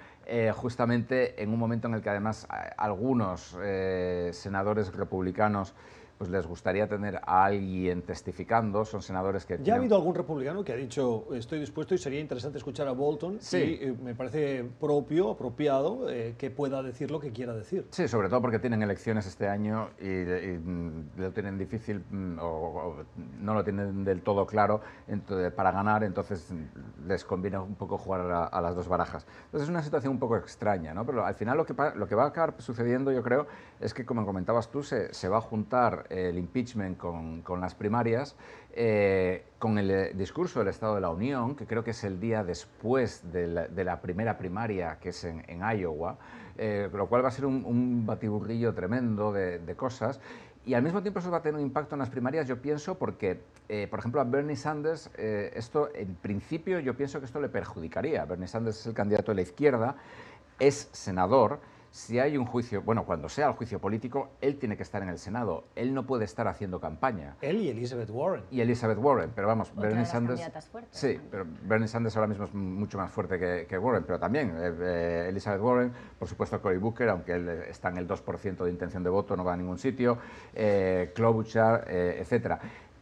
[0.54, 3.56] justamente en un momento en el que además algunos
[4.32, 5.72] senadores republicanos
[6.22, 9.58] pues les gustaría tener a alguien testificando, son senadores que...
[9.60, 12.92] Ya ha habido algún republicano que ha dicho estoy dispuesto y sería interesante escuchar a
[12.92, 13.56] Bolton sí.
[13.56, 17.88] y eh, me parece propio, apropiado, eh, que pueda decir lo que quiera decir.
[17.90, 22.94] Sí, sobre todo porque tienen elecciones este año y, mm, lo tienen difícil mm, o,
[23.40, 27.98] no lo tienen del todo claro entonces, para ganar, entonces mm, les conviene un poco
[27.98, 29.26] jugar a, las dos barajas.
[29.46, 31.04] Entonces es una situación un poco extraña, ¿no?
[31.04, 33.48] Pero al final lo que, lo que va a acabar sucediendo, yo creo,
[33.80, 37.74] es que como comentabas tú, se, se va a juntar el impeachment con, con las
[37.74, 38.36] primarias,
[38.74, 42.20] eh, con el eh, discurso del Estado de la Unión, que creo que es el
[42.20, 43.46] día después de
[43.84, 46.16] la, primera primaria, que es en, Iowa,
[46.56, 50.20] eh, lo cual va a ser un, batiburrillo tremendo de, cosas.
[50.64, 52.96] Y al mismo tiempo eso va a tener un impacto en las primarias, yo pienso,
[52.96, 53.40] porque,
[53.90, 58.24] por ejemplo, a Bernie Sanders, esto en principio yo pienso que esto le perjudicaría.
[58.24, 59.96] Bernie Sanders es el candidato de la izquierda,
[60.60, 61.58] es senador,
[61.92, 65.10] si hay un juicio, bueno, cuando sea el juicio político, él tiene que estar en
[65.10, 65.64] el Senado.
[65.76, 67.36] Él no puede estar haciendo campaña.
[67.42, 68.44] Él y Elizabeth Warren.
[68.50, 70.40] Y Elizabeth Warren, pero vamos, Bernie Sanders.
[70.90, 74.72] sí, pero Bernie Sanders ahora mismo es mucho más fuerte que, Warren, pero también eh,
[74.80, 79.02] eh, Elizabeth Warren, por supuesto Cory Booker, aunque él está en el 2% de intención
[79.02, 80.16] de voto, no va a ningún sitio,
[80.54, 82.58] eh, Klobuchar, eh, etcétera.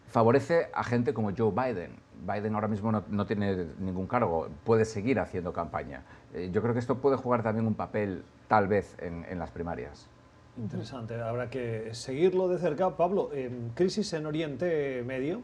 [0.09, 1.93] Favorece a gente como Joe Biden.
[2.27, 6.03] Biden ahora mismo no, no tiene ningún cargo, puede seguir haciendo campaña.
[6.51, 10.09] yo creo que esto puede jugar también un papel tal vez en, las primarias.
[10.57, 12.97] Interesante, habrá que seguirlo de cerca.
[12.97, 13.31] Pablo,
[13.77, 15.41] crisis en Oriente Medio.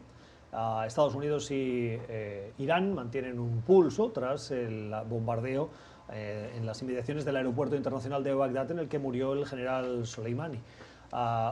[0.85, 5.69] Estados Unidos y eh, Irán mantienen un pulso tras el bombardeo
[6.11, 10.05] eh, en las inmediaciones del aeropuerto internacional de Bagdad en el que murió el general
[10.05, 10.59] Soleimani.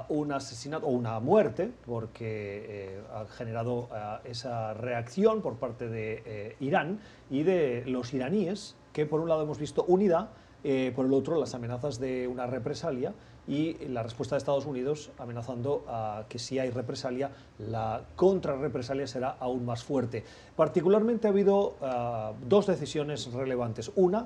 [0.09, 3.87] un asesinato o una muerte porque eh, ha generado
[4.25, 9.57] esa reacción por parte de Irán y de los iraníes que por un lado hemos
[9.57, 10.29] visto unidad
[10.67, 13.13] eh, por el otro las amenazas de una represalia
[13.47, 19.37] y la respuesta de Estados Unidos amenazando a que si hay represalia, la contrarrepresalia será
[19.39, 20.23] aún más fuerte.
[20.55, 23.91] Particularmente ha habido ah, dos decisiones relevantes.
[23.95, 24.25] Una,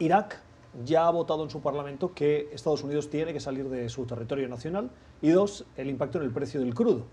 [0.00, 0.40] Irak
[0.84, 4.48] ya ha votado en su Parlamento que Estados Unidos tiene que salir de su territorio
[4.48, 4.90] nacional
[5.22, 7.04] y dos, el impacto en el precio del crudo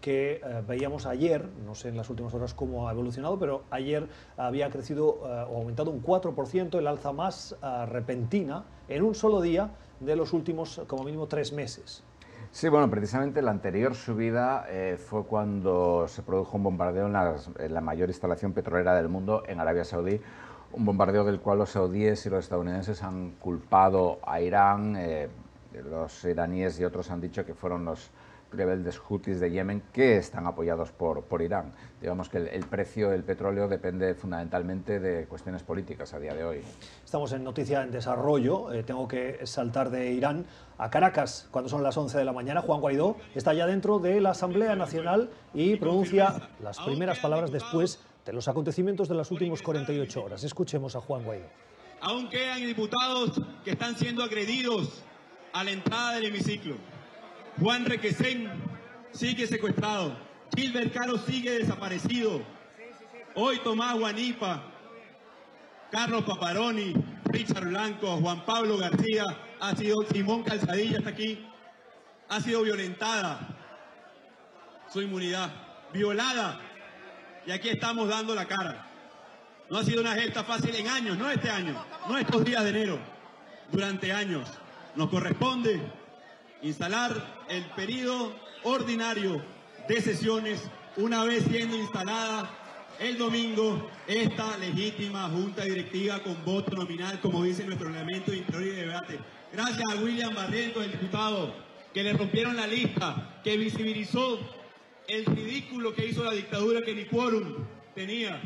[0.00, 4.08] que eh, veíamos ayer, no sé en las últimas horas cómo ha evolucionado, pero ayer
[4.36, 9.40] había crecido eh, o aumentado un 4% el alza más eh, repentina en un solo
[9.40, 12.02] día de los últimos como mínimo tres meses.
[12.52, 17.80] Sí, bueno, precisamente la anterior subida eh, fue cuando se produjo un bombardeo en, la
[17.80, 20.20] mayor instalación petrolera del mundo, en Arabia Saudí,
[20.72, 25.28] un bombardeo del cual los saudíes y los estadounidenses han culpado a Irán, eh,
[25.88, 28.10] los iraníes y otros han dicho que fueron los
[28.52, 31.72] rebeldes hutis de Yemen que están apoyados por, por Irán.
[32.00, 36.60] Digamos que el, precio del petróleo depende fundamentalmente de cuestiones políticas a día de hoy.
[37.04, 38.72] Estamos en noticia en desarrollo.
[38.72, 40.46] Eh, tengo que saltar de Irán
[40.78, 42.62] a Caracas cuando son las 11 de la mañana.
[42.62, 48.00] Juan Guaidó está ya dentro de la Asamblea Nacional y pronuncia las primeras palabras después
[48.24, 50.44] de los acontecimientos de las últimas 48 horas.
[50.44, 51.46] Escuchemos a Juan Guaidó.
[52.02, 55.02] Aún quedan diputados que están siendo agredidos
[55.52, 56.76] a la entrada del hemiciclo.
[57.58, 58.50] Juan Requesén
[59.12, 60.16] sigue secuestrado.
[60.54, 62.42] Gilbert Caro sigue desaparecido.
[63.34, 64.62] Hoy Tomás Guanipa,
[65.90, 69.24] Carlos Paparoni, Richard Blanco, Juan Pablo García,
[69.60, 71.46] ha sido Simón Calzadilla hasta aquí,
[72.28, 73.38] ha sido violentada
[74.92, 75.50] su inmunidad,
[75.92, 76.60] violada,
[77.46, 78.86] y aquí estamos dando la cara.
[79.70, 81.74] No ha sido una gesta fácil en años, no este año,
[82.08, 82.98] no estos días de enero,
[83.70, 84.48] durante años.
[84.96, 85.80] Nos corresponde
[86.62, 89.42] instalar el periodo ordinario
[89.88, 90.62] de sesiones
[90.96, 92.50] una vez siendo instalada
[92.98, 98.74] el domingo esta legítima junta directiva con voto nominal, como dice nuestro reglamento de interior
[98.74, 99.18] y debate.
[99.52, 101.54] Gracias a William Barrientos, el diputado,
[101.94, 104.38] que le rompieron la lista, que visibilizó
[105.08, 107.54] el ridículo que hizo la dictadura que ni quórum
[107.94, 108.40] tenía.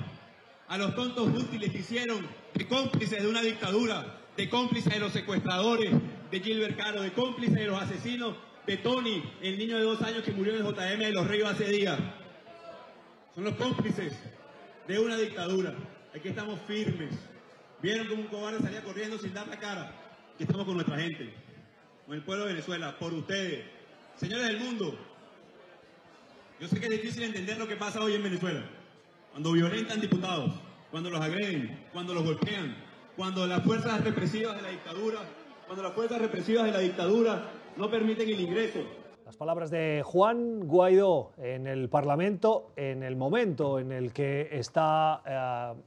[0.68, 5.12] A los tontos útiles que hicieron de cómplices de una dictadura, de cómplices de los
[5.12, 5.92] secuestradores
[6.34, 8.34] de Gilbert Caro, de cómplices de los asesinos
[8.66, 11.48] de Tony, el niño de dos años que murió en el JM de los Ríos
[11.48, 11.96] hace días.
[13.36, 14.18] Son los cómplices
[14.88, 15.72] de una dictadura.
[16.12, 17.14] Aquí estamos firmes.
[17.80, 19.92] Vieron como un cobarde salía corriendo sin dar la cara.
[20.34, 21.32] Aquí estamos con nuestra gente,
[22.04, 23.66] con el pueblo de Venezuela, por ustedes.
[24.16, 24.98] Señores del mundo,
[26.58, 28.64] yo sé que es difícil entender lo que pasa hoy en Venezuela.
[29.30, 30.50] Cuando violentan diputados,
[30.90, 32.74] cuando los agreden, cuando los golpean,
[33.14, 35.20] cuando las fuerzas represivas de la dictadura,
[35.66, 38.80] cuando las fuerzas represivas de la dictadura no permiten el ingreso.
[39.24, 45.22] Las palabras de Juan Guaidó en el Parlamento en el momento en el que está
[45.26, 45.80] eh,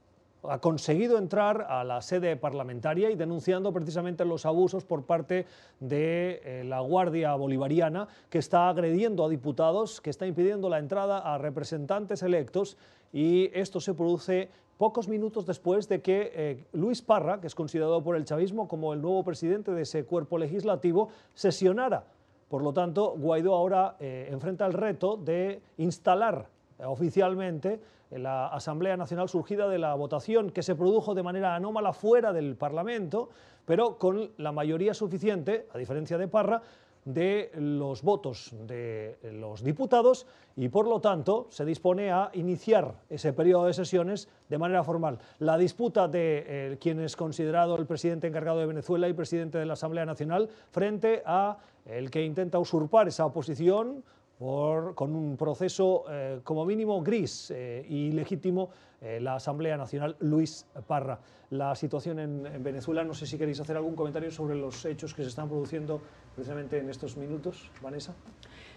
[0.44, 5.46] ha conseguido entrar a la sede parlamentaria y denunciando precisamente los abusos por parte
[5.80, 11.18] de eh, la Guardia Bolivariana que está agrediendo a diputados, que está impidiendo la entrada
[11.18, 12.76] a representantes electos
[13.12, 18.02] y esto se produce pocos minutos después de que eh, Luis Parra, que es considerado
[18.02, 22.04] por el chavismo como el nuevo presidente de ese cuerpo legislativo, sesionara.
[22.48, 26.46] Por lo tanto, Guaidó ahora eh, enfrenta el reto de instalar
[26.86, 31.92] oficialmente en la Asamblea Nacional surgida de la votación que se produjo de manera anómala
[31.92, 33.30] fuera del Parlamento,
[33.64, 36.62] pero con la mayoría suficiente, a diferencia de Parra,
[37.08, 43.32] de los votos de los diputados y por lo tanto se dispone a iniciar ese
[43.32, 45.18] periodo de sesiones de manera formal.
[45.38, 49.64] La disputa de eh, quien es considerado el presidente encargado de Venezuela y presidente de
[49.64, 54.04] la Asamblea Nacional frente a el que intenta usurpar esa posición
[54.38, 58.70] con un proceso eh, como mínimo gris eh, y legítimo
[59.00, 61.18] eh, la Asamblea Nacional Luis Parra.
[61.50, 65.22] La situación en, Venezuela, no sé si queréis hacer algún comentario sobre los hechos que
[65.22, 66.00] se están produciendo
[66.34, 68.14] precisamente en estos minutos, Vanessa.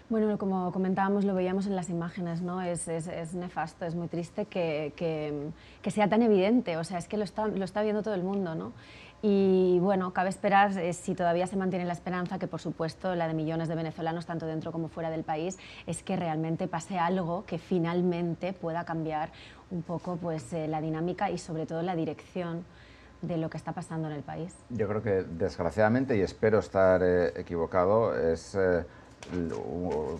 [0.08, 2.60] Bueno, como comentábamos, lo veíamos en las imágenes, ¿no?
[2.62, 2.88] Es,
[3.34, 7.46] nefasto, es muy triste que, que, sea tan evidente, o sea, es que lo está,
[7.46, 8.72] lo está viendo todo el mundo, ¿no?
[9.24, 13.28] Y bueno, cabe esperar, eh, si todavía se mantiene la esperanza, que por supuesto la
[13.28, 17.44] de millones de venezolanos, tanto dentro como fuera del país, es que realmente pase algo
[17.46, 19.30] que finalmente pueda cambiar
[19.70, 22.64] un poco pues, eh, la dinámica y sobre todo la dirección
[23.20, 24.56] de lo que está pasando en el país.
[24.70, 28.58] Yo creo que desgraciadamente, y espero estar eh, equivocado, es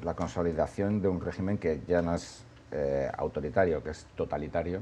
[0.04, 2.44] la consolidación de un régimen que ya no es
[3.18, 4.80] autoritario, que es totalitario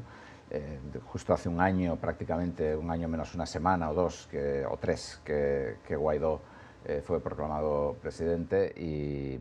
[0.50, 4.76] eh, justo hace un año, prácticamente un año menos una semana o dos que, o
[4.78, 6.40] tres que, Guaidó
[6.84, 9.38] eh, fue proclamado presidente y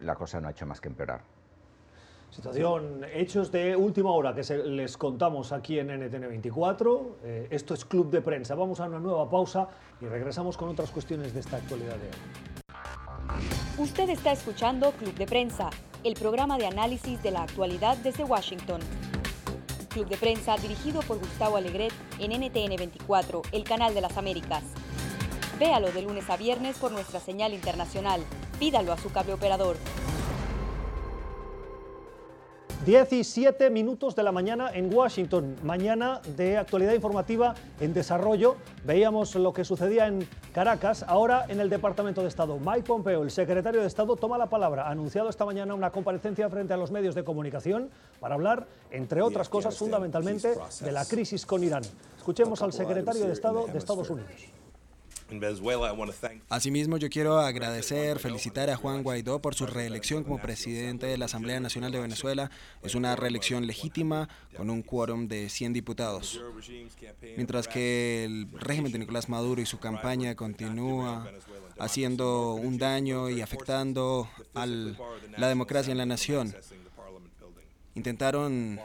[0.00, 1.20] la cosa no ha hecho más que empeorar.
[2.30, 7.16] Situación, hechos de última hora que les contamos aquí en NTN 24.
[7.24, 8.54] Eh, esto es Club de Prensa.
[8.54, 9.68] Vamos a una nueva pausa
[10.00, 13.84] y regresamos con otras cuestiones de esta actualidad de hoy.
[13.84, 15.70] Usted está escuchando Club de Prensa,
[16.04, 18.80] el programa de análisis de la actualidad desde Washington.
[19.90, 24.62] Club de Prensa dirigido por Gustavo Alegret en NTN 24, el canal de las Américas.
[25.58, 28.24] Véalo de lunes a viernes por nuestra señal internacional.
[28.58, 29.76] Pídalo a su cable operador.
[32.86, 35.54] 17 minutos de la mañana en Washington.
[35.62, 38.56] Mañana de actualidad informativa en desarrollo.
[38.86, 42.58] Veíamos lo que sucedía en Caracas, ahora en el Departamento de Estado.
[42.58, 44.84] Mike Pompeo, el secretario de Estado, toma la palabra.
[44.84, 49.20] Ha anunciado esta mañana una comparecencia frente a los medios de comunicación para hablar, entre
[49.20, 51.82] otras cosas, fundamentalmente de la crisis con Irán.
[52.16, 54.59] Escuchemos al secretario de Estado de Estados Unidos.
[56.48, 61.26] Asimismo, yo quiero agradecer, felicitar a Juan Guaidó por su reelección como presidente de la
[61.26, 62.50] Asamblea Nacional de Venezuela.
[62.82, 66.40] Es una reelección legítima con un quórum de 100 diputados.
[67.36, 71.30] Mientras que el régimen de Nicolás Maduro y su campaña continúa
[71.78, 76.54] haciendo un daño y afectando a la democracia en la nación.
[77.94, 78.78] Intentaron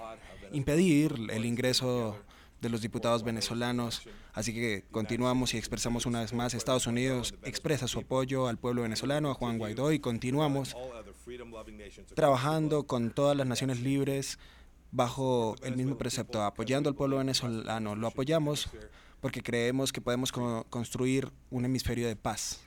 [0.51, 2.17] impedir el ingreso
[2.61, 4.07] de los diputados venezolanos.
[4.35, 8.81] Así que continuamos y expresamos una vez más, Estados Unidos expresa su apoyo al pueblo
[8.81, 10.75] venezolano, a Juan Guaidó, y continuamos
[12.13, 14.37] trabajando con todas las naciones libres
[14.91, 17.95] bajo el mismo precepto, apoyando al pueblo venezolano.
[17.95, 18.69] Lo apoyamos
[19.21, 22.61] porque creemos que podemos construir un hemisferio de paz.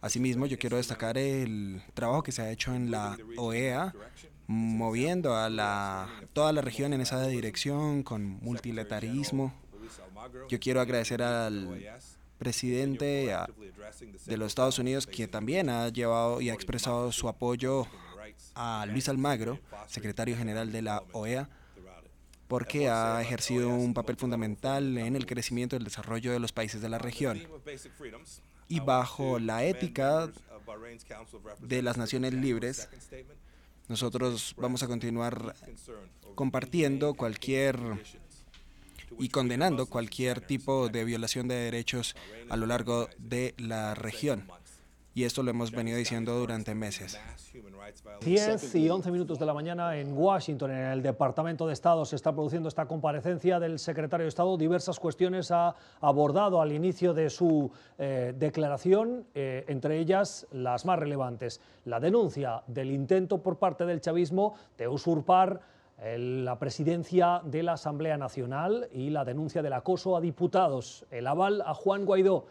[0.00, 3.92] Asimismo, yo quiero destacar el trabajo que se ha hecho en la OEA,
[4.48, 9.54] moviendo a la, toda la región en esa dirección con multilateralismo.
[10.48, 11.86] Yo quiero agradecer al
[12.38, 13.30] presidente
[14.26, 17.86] de los Estados Unidos que también ha llevado y ha expresado su apoyo
[18.54, 21.48] a Luis Almagro, secretario general de la OEA,
[22.48, 26.80] porque ha ejercido un papel fundamental en el crecimiento y el desarrollo de los países
[26.80, 27.40] de la región
[28.68, 30.30] y bajo la ética
[31.60, 32.88] de las Naciones Libres,
[33.88, 35.54] nosotros vamos a continuar
[36.34, 37.78] compartiendo cualquier
[39.18, 42.14] y condenando cualquier tipo de violación de derechos
[42.48, 44.44] a lo largo de la región
[45.18, 47.18] y esto lo hemos venido diciendo durante meses.
[48.20, 52.14] 10 y 11 minutos de la mañana en Washington, en el Departamento de Estado, se
[52.14, 54.56] está produciendo esta comparecencia del secretario de Estado.
[54.56, 61.00] Diversas cuestiones ha abordado al inicio de su eh, declaración, eh, entre ellas las más
[61.00, 61.60] relevantes.
[61.84, 65.60] La denuncia del intento por parte del chavismo de usurpar
[66.00, 71.60] la presidencia de la Asamblea Nacional y la denuncia del acoso a diputados, el aval
[71.62, 72.46] a Juan Guaidó.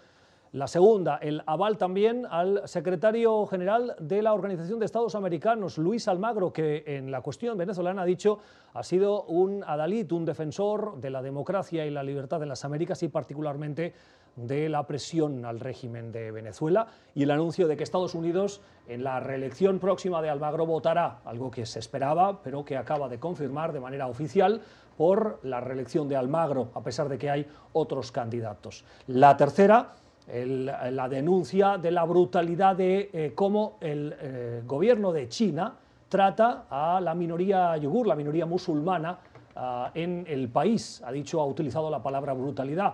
[0.58, 6.08] La segunda, el aval también al secretario general de la Organización de Estados Americanos, Luis
[6.08, 8.40] Almagro, que en la cuestión venezolana ha dicho
[8.74, 13.04] ha sido un adalid, un defensor de la democracia y la libertad de las Américas
[13.04, 13.94] y particularmente
[14.36, 19.04] de la presión al régimen de Venezuela y el anuncio de que Estados Unidos en
[19.04, 23.74] la reelección próxima de Almagro votará, algo que se esperaba, pero que acaba de confirmar
[23.74, 24.62] de manera oficial
[24.98, 28.84] por la reelección de Almagro, a pesar de que hay otros candidatos.
[29.06, 29.94] La tercera
[30.28, 35.74] la denuncia de la brutalidad de eh, cómo el eh, gobierno de China
[36.10, 39.18] trata a la minoría yugur, la minoría musulmana,
[39.56, 41.02] ah, en el país.
[41.06, 42.94] Ha dicho, ha utilizado la palabra brutalidad.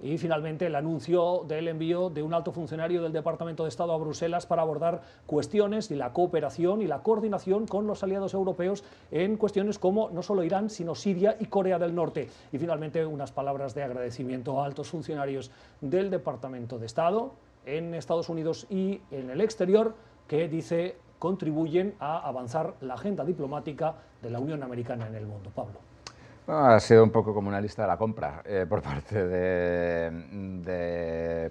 [0.00, 3.98] Y finalmente el anuncio del envío de un alto funcionario del Departamento de Estado a
[3.98, 9.36] Bruselas para abordar cuestiones de la cooperación y la coordinación con los aliados europeos en
[9.36, 12.28] cuestiones como no solo Irán, sino Siria y Corea del Norte.
[12.52, 17.32] Y finalmente unas palabras de agradecimiento a altos funcionarios del Departamento de Estado
[17.66, 19.96] en Estados Unidos y en el exterior
[20.28, 25.50] que dice contribuyen a avanzar la agenda diplomática de la Unión Americana en el mundo.
[25.52, 25.87] Pablo
[26.48, 30.62] ha sido un poco como una lista de la compra eh, por parte de,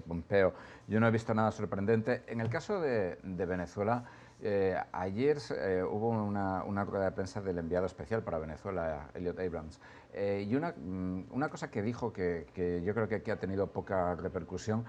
[0.06, 0.52] Pompeo.
[0.86, 2.22] Yo no he visto nada sorprendente.
[2.26, 4.04] En el caso de, Venezuela,
[4.40, 9.80] eh, ayer eh, hubo una, rueda de prensa del enviado especial para Venezuela, Elliot Abrams,
[10.14, 13.68] y una, mm, una, cosa que dijo que, que, yo creo que aquí ha tenido
[13.68, 14.84] poca repercusión,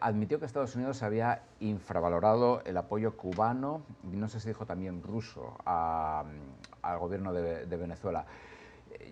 [0.00, 5.02] admitió que Estados Unidos había infravalorado el apoyo cubano, y no sé si dijo también
[5.02, 8.26] ruso, al gobierno de Venezuela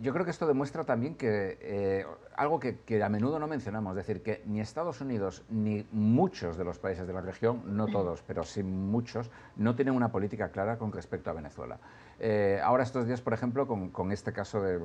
[0.00, 4.06] yo creo que esto demuestra también que eh, algo que, a menudo no mencionamos, es
[4.06, 8.22] decir, que ni Estados Unidos ni muchos de los países de la región, no todos,
[8.22, 11.78] pero sí muchos, no tienen una política clara con respecto a Venezuela.
[12.18, 14.78] Eh, ahora estos días, por ejemplo, con, este caso de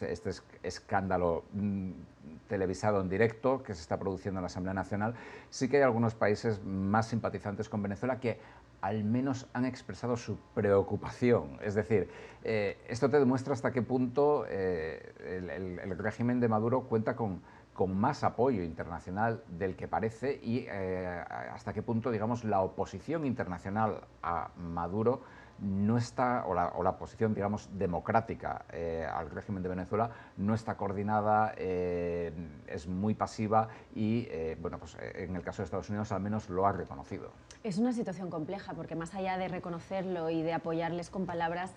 [0.00, 0.30] este
[0.62, 1.90] escándalo mm,
[2.48, 5.14] televisado en directo que se está produciendo en la Asamblea Nacional,
[5.50, 8.38] sí que hay algunos países más simpatizantes con Venezuela que
[8.80, 11.58] al menos han expresado su preocupación.
[11.62, 12.08] Es decir,
[12.44, 17.40] eh, esto te demuestra hasta qué punto eh, el, régimen de Maduro cuenta con,
[17.88, 24.00] más apoyo internacional del que parece y eh, hasta qué punto, digamos, la oposición internacional
[24.22, 25.20] a Maduro
[25.58, 30.54] no está, o la, o la posición, digamos, democrática eh, al régimen de Venezuela no
[30.54, 32.32] está coordinada, eh,
[32.66, 36.48] es muy pasiva y, eh, bueno, pues en el caso de Estados Unidos al menos
[36.50, 37.30] lo ha reconocido.
[37.62, 41.72] Es una situación compleja porque más allá de reconocerlo y de apoyarles con palabras,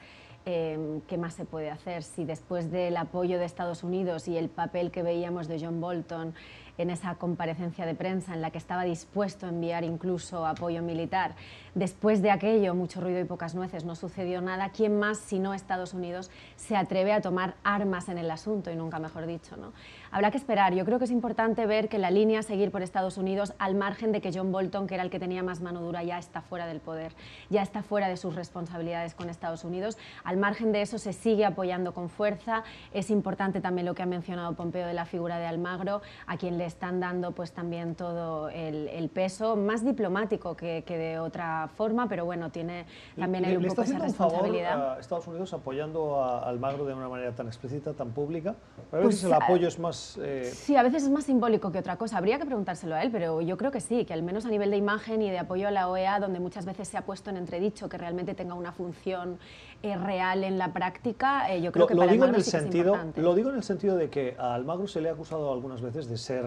[0.45, 2.01] ¿qué más se puede hacer?
[2.01, 6.33] Si después del apoyo de Estados Unidos y el papel que veíamos de John Bolton
[6.79, 11.36] en esa comparecencia de prensa en la que estaba dispuesto a enviar incluso apoyo militar.
[11.75, 14.69] Después de aquello, mucho ruido y pocas nueces, no sucedió nada.
[14.69, 18.71] ¿Quién más, si no Estados Unidos, se atreve a tomar armas en el asunto?
[18.71, 19.57] Y nunca mejor dicho.
[19.57, 19.73] ¿no?
[20.12, 20.74] Habrá que esperar.
[20.74, 23.76] Yo creo que es importante ver que la línea a seguir por Estados Unidos, al
[23.76, 26.41] margen de que John Bolton, que era el que tenía más mano dura, ya está
[26.41, 27.14] fuera del poder,
[27.49, 29.97] ya está fuera de sus responsabilidades con Estados Unidos.
[30.24, 32.64] Al margen de eso, se sigue apoyando con fuerza.
[32.91, 36.57] Es importante también lo que ha mencionado Pompeo de la figura de Almagro, a quien
[36.57, 42.26] le están dando pues también todo el, peso, más diplomático que, de otra forma, pero
[42.26, 42.86] bueno, tiene
[43.18, 44.74] también el un poco esa responsabilidad.
[44.74, 48.55] Favor a Estados Unidos apoyando a Almagro de una manera tan explícita, tan pública?
[48.91, 49.99] A veces pues, el apoyo es más...
[50.22, 52.18] Eh, sí, a veces es más simbólico que otra cosa.
[52.18, 54.72] Habría que preguntárselo a él, pero yo creo que sí, que al menos a nivel
[54.72, 57.38] de imagen y de apoyo a la OEA, donde muchas veces se ha puesto en
[57.38, 59.39] entredicho que realmente tenga una función
[59.84, 62.97] eh, real en la práctica, eh, yo creo que lo para digo en el sentido,
[63.16, 66.08] Lo digo en el sentido de que a Almagro se le ha acusado algunas veces
[66.10, 66.45] de ser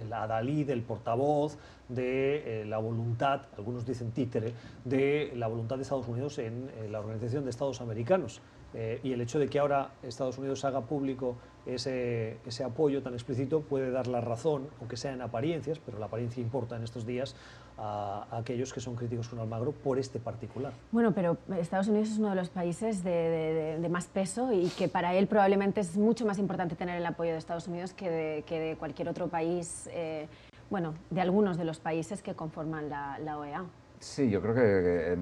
[0.00, 6.06] el adalid, el portavoz de la voluntad, algunos dicen títere, de la voluntad de Estados
[6.06, 8.40] Unidos en la Organización de Estados Americanos.
[8.74, 13.90] Y el hecho de que ahora Estados Unidos haga público ese, apoyo tan explícito puede
[13.90, 17.34] dar la razón, aunque sea en apariencias, pero la apariencia importa en estos días,
[17.78, 20.72] a, aquellos que son críticos con Almagro por este particular.
[20.92, 25.14] Bueno, pero Estados Unidos es uno de los países de, más peso y que para
[25.14, 28.58] él probablemente es mucho más importante tener el apoyo de Estados Unidos que de, que
[28.60, 30.28] de cualquier otro país, eh,
[30.70, 33.64] bueno, de algunos de los países que conforman la, OEA.
[34.00, 35.16] Sí, yo creo que,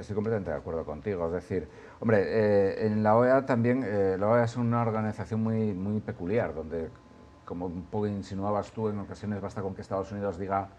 [0.00, 1.26] estoy completamente de acuerdo contigo.
[1.26, 1.68] Es decir,
[2.00, 6.54] hombre, eh, en la OEA también, eh, la OEA es una organización muy, muy peculiar,
[6.54, 6.88] donde,
[7.44, 10.70] como un poco insinuabas tú, en ocasiones basta con que Estados Unidos diga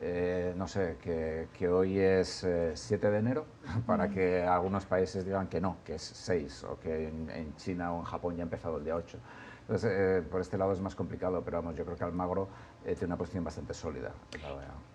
[0.00, 3.46] eh, no sé, que, hoy es 7 eh, de enero,
[3.86, 7.98] para que algunos países digan que no, que es 6, o que en, China o
[7.98, 9.18] en Japón ya ha empezado el día 8.
[9.62, 12.48] Entonces, eh, por este lado es más complicado, pero vamos, yo creo que Almagro
[12.84, 14.12] tiene una posición bastante sólida.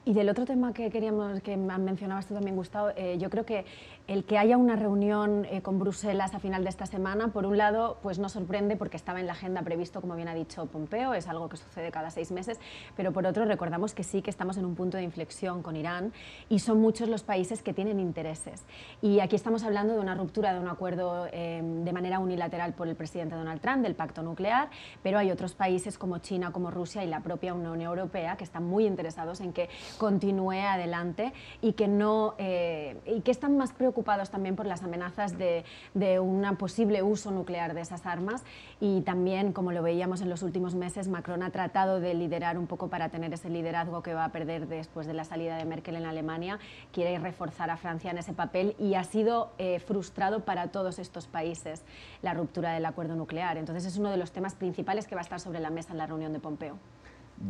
[0.06, 3.66] Y del otro tema que queríamos, que mencionabas tú también, Gustavo, yo creo que
[4.08, 7.58] el que haya una reunión eh, con Bruselas a final de esta semana, por un
[7.58, 11.14] lado, pues no sorprende porque estaba en la agenda previsto, como bien ha dicho Pompeo,
[11.14, 12.60] es algo que sucede cada seis meses,
[12.98, 16.12] pero por otro recordamos que sí que estamos en un punto de inflexión con Irán
[16.50, 18.66] y son muchos los países que tienen intereses.
[19.02, 22.90] Y aquí estamos hablando de una ruptura de un acuerdo em, de manera unilateral por
[22.90, 24.70] el presidente Donald Trump del pacto nuclear,
[25.02, 28.66] pero hay otros países como China, como Rusia y la propia Unión Europea que están
[28.66, 34.30] muy interesados en que continúe adelante y que, no, eh, y que están más preocupados
[34.30, 35.64] también por las amenazas de,
[35.94, 38.44] de un posible uso nuclear de esas armas
[38.80, 42.68] y también, como lo veíamos en los últimos meses, Macron ha tratado de liderar un
[42.68, 45.96] poco para tener ese liderazgo que va a perder después de la salida de Merkel
[45.96, 46.60] en Alemania,
[46.92, 51.28] quiere reforzar a Francia en ese papel y ha sido eh, frustrado para todos estos
[51.28, 51.84] países
[52.22, 53.58] la ruptura del acuerdo nuclear.
[53.58, 55.98] Entonces es uno de los temas principales que va a estar sobre la mesa en
[55.98, 56.78] la reunión de Pompeo.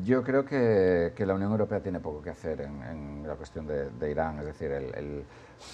[0.03, 4.39] Yo creo que, la Unión Europea tiene poco que hacer en, la cuestión de, Irán,
[4.39, 5.23] es decir, el,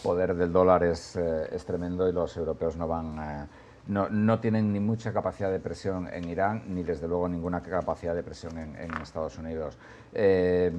[0.03, 3.17] poder del dólar es, eh, es, tremendo y los europeos no van...
[3.19, 3.47] Eh,
[3.87, 8.13] no, no, tienen ni mucha capacidad de presión en Irán, ni desde luego ninguna capacidad
[8.13, 9.79] de presión en, Estados Unidos.
[10.13, 10.71] Eh,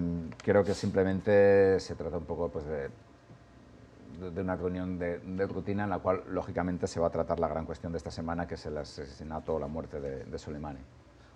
[0.45, 5.99] creo que simplemente se trata un poco pues, de, una reunión de, rutina en la
[5.99, 8.79] cual, lógicamente, se va a tratar la gran cuestión de esta semana, que es el
[8.79, 10.79] asesinato o la muerte de Soleimani.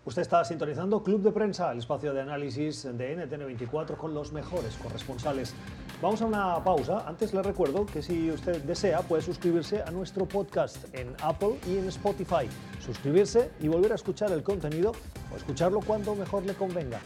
[0.07, 4.77] Usted está sintonizando Club de Prensa, el espacio de análisis de NTN24 con los mejores
[4.77, 5.55] corresponsales.
[6.03, 7.09] Vamos a una pausa.
[7.09, 11.79] Antes le recuerdo que si usted desea puede suscribirse a nuestro podcast en Apple y
[11.79, 12.51] en Spotify.
[12.85, 14.93] Suscribirse y volver a escuchar el contenido
[15.33, 17.01] o escucharlo cuando mejor le convenga.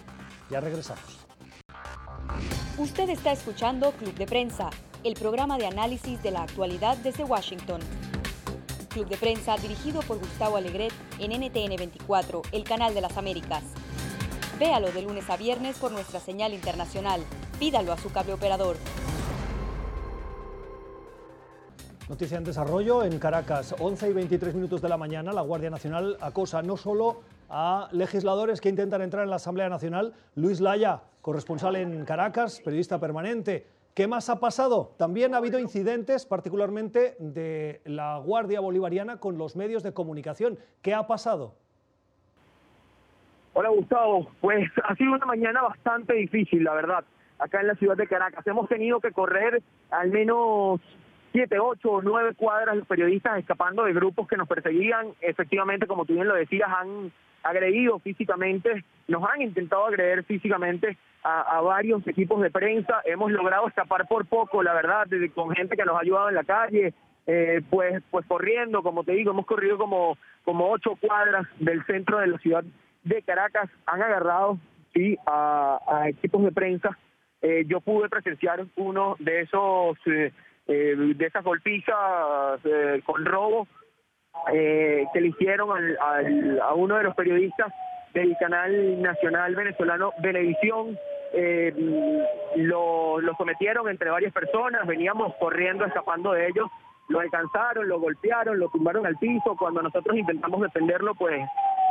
[0.50, 1.20] Ya regresamos.
[2.78, 4.70] Usted está escuchando Club de Prensa,
[5.04, 7.80] el programa de análisis de la actualidad desde Washington.
[8.98, 13.62] Club de Prensa dirigido por Gustavo Alegret en NTN 24, el canal de las Américas.
[14.58, 17.20] Véalo de lunes a viernes por nuestra señal internacional.
[17.60, 18.74] Pídalo a su cable operador.
[22.08, 26.16] Noticia en desarrollo en Caracas, 11 y 23 minutos de la mañana, la Guardia Nacional
[26.20, 31.76] acosa no solo a legisladores que intentan entrar en la Asamblea Nacional, Luis Laya, corresponsal
[31.76, 33.64] en Caracas, periodista permanente,
[33.94, 34.94] ¿Qué más ha pasado?
[34.96, 40.58] También ha habido incidentes, particularmente de la Guardia Bolivariana con los medios de comunicación.
[40.82, 41.54] ¿Qué ha pasado?
[43.54, 47.04] Hola Gustavo, pues ha sido una mañana bastante difícil, la verdad,
[47.40, 48.46] acá en la ciudad de Caracas.
[48.46, 50.80] Hemos tenido que correr al menos
[51.32, 55.08] siete, ocho o nueve cuadras los periodistas escapando de grupos que nos perseguían.
[55.20, 57.12] Efectivamente, como tú bien lo decías, han
[57.42, 64.06] agredido físicamente, nos han intentado agredir físicamente a, varios equipos de prensa, hemos logrado escapar
[64.06, 66.94] por poco, la verdad, con gente que nos ha ayudado en la calle,
[67.26, 72.18] eh, pues, pues corriendo, como te digo, hemos corrido como, como ocho cuadras del centro
[72.18, 72.64] de la ciudad
[73.04, 74.58] de Caracas, han agarrado
[74.94, 76.96] sí a, equipos de prensa.
[77.42, 80.32] Eh, yo pude presenciar uno de esos eh,
[80.66, 82.60] de esas golpizas
[83.04, 83.66] con robo
[84.52, 85.70] que le hicieron
[86.00, 87.72] a uno de los periodistas
[88.14, 90.98] del canal nacional venezolano Venevisión.
[92.56, 96.68] lo, lo sometieron entre varias personas, veníamos corriendo, escapando de ellos
[97.08, 99.56] lo alcanzaron, lo golpearon, lo tumbaron al piso.
[99.58, 101.40] Cuando nosotros intentamos defenderlo, pues,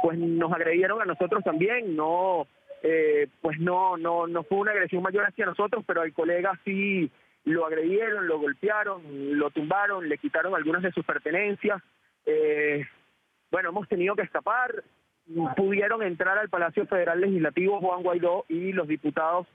[0.01, 1.95] pues nos agredieron a nosotros también.
[1.95, 2.47] No,
[2.83, 7.11] eh, pues no, no, no fue una agresión mayor hacia nosotros, pero al colega sí
[7.45, 9.01] lo agredieron, lo golpearon,
[9.37, 11.81] lo tumbaron, le quitaron algunas de sus pertenencias.
[12.27, 12.85] Eh,
[13.49, 14.83] bueno, hemos tenido que escapar.
[15.55, 19.47] Pudieron entrar al Palacio Federal Legislativo Juan Guaidó y los diputados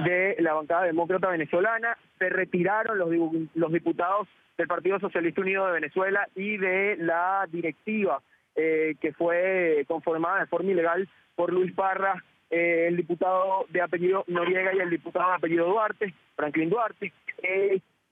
[0.00, 1.98] de la bancada demócrata venezolana.
[2.18, 4.26] Se retiraron los, diputados
[4.56, 8.22] del Partido Socialista Unido de Venezuela y de la directiva
[8.56, 14.24] eh, que fue conformada de forma ilegal por Luis Parra, eh, el diputado de apellido
[14.28, 17.12] Noriega y el diputado de apellido Duarte, Franklin Duarte.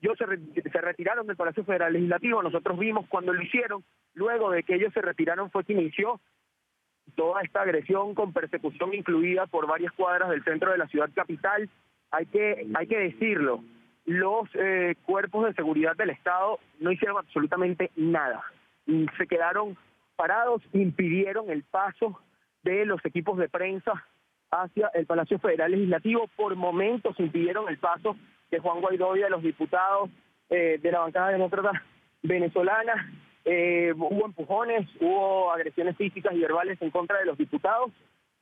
[0.01, 3.83] Ellos se, se, retiraron del Palacio Federal Legislativo, nosotros vimos cuando lo hicieron,
[4.13, 6.19] luego de que ellos se retiraron fue que inició
[7.15, 11.69] toda esta agresión con persecución incluida por varias cuadras del centro de la ciudad capital.
[12.11, 13.63] Hay que, hay que decirlo,
[14.05, 18.43] los eh, cuerpos de seguridad del Estado no hicieron absolutamente nada.
[19.17, 19.77] Se quedaron
[20.15, 22.19] parados, impidieron el paso
[22.63, 24.05] de los equipos de prensa
[24.49, 26.29] hacia el Palacio Federal Legislativo.
[26.35, 28.15] Por momentos impidieron el paso
[28.51, 30.09] de Juan Guaidó y de los diputados
[30.49, 31.83] eh, de la bancada demócrata
[32.23, 33.11] venezolana.
[33.45, 37.91] Eh, hubo empujones, hubo agresiones físicas y verbales en contra de los diputados.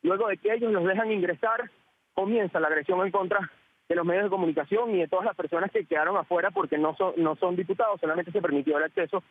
[0.01, 1.69] Luego de que ellos los dejan ingresar,
[2.13, 3.51] comienza la agresión en contra
[3.87, 6.95] de los medios de comunicación y de todas las personas que quedaron afuera porque no
[6.95, 9.23] son, no son diputados, solamente se permitió el acceso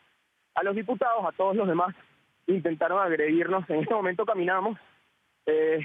[0.54, 1.94] a los diputados, a todos los demás
[2.46, 3.68] intentaron agredirnos.
[3.68, 4.78] En este momento caminamos
[5.46, 5.80] eh,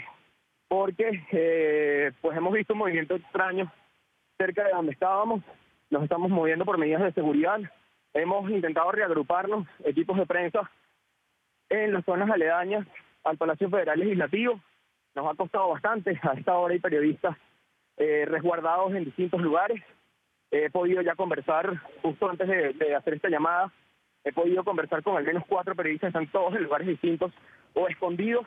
[0.68, 3.72] porque eh, pues hemos visto un movimiento extraño
[4.40, 5.44] cerca de donde estábamos,
[5.90, 7.60] nos estamos moviendo por medidas de seguridad,
[8.14, 10.72] hemos intentado reagruparnos, equipos de prensa,
[11.70, 12.88] en las zonas aledañas
[13.26, 14.62] al Palacio Federal Legislativo,
[15.14, 17.36] nos ha costado bastante, a esta hora hay periodistas
[17.98, 19.84] eh, resguardados en distintos lugares.
[20.52, 23.74] He podido ya conversar, justo antes de, hacer esta llamada,
[24.24, 27.34] he podido conversar con al menos cuatro periodistas, están todos en lugares distintos,
[27.74, 28.46] o escondidos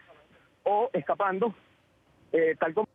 [0.65, 1.55] o escapando,
[2.33, 2.89] eh, tal como...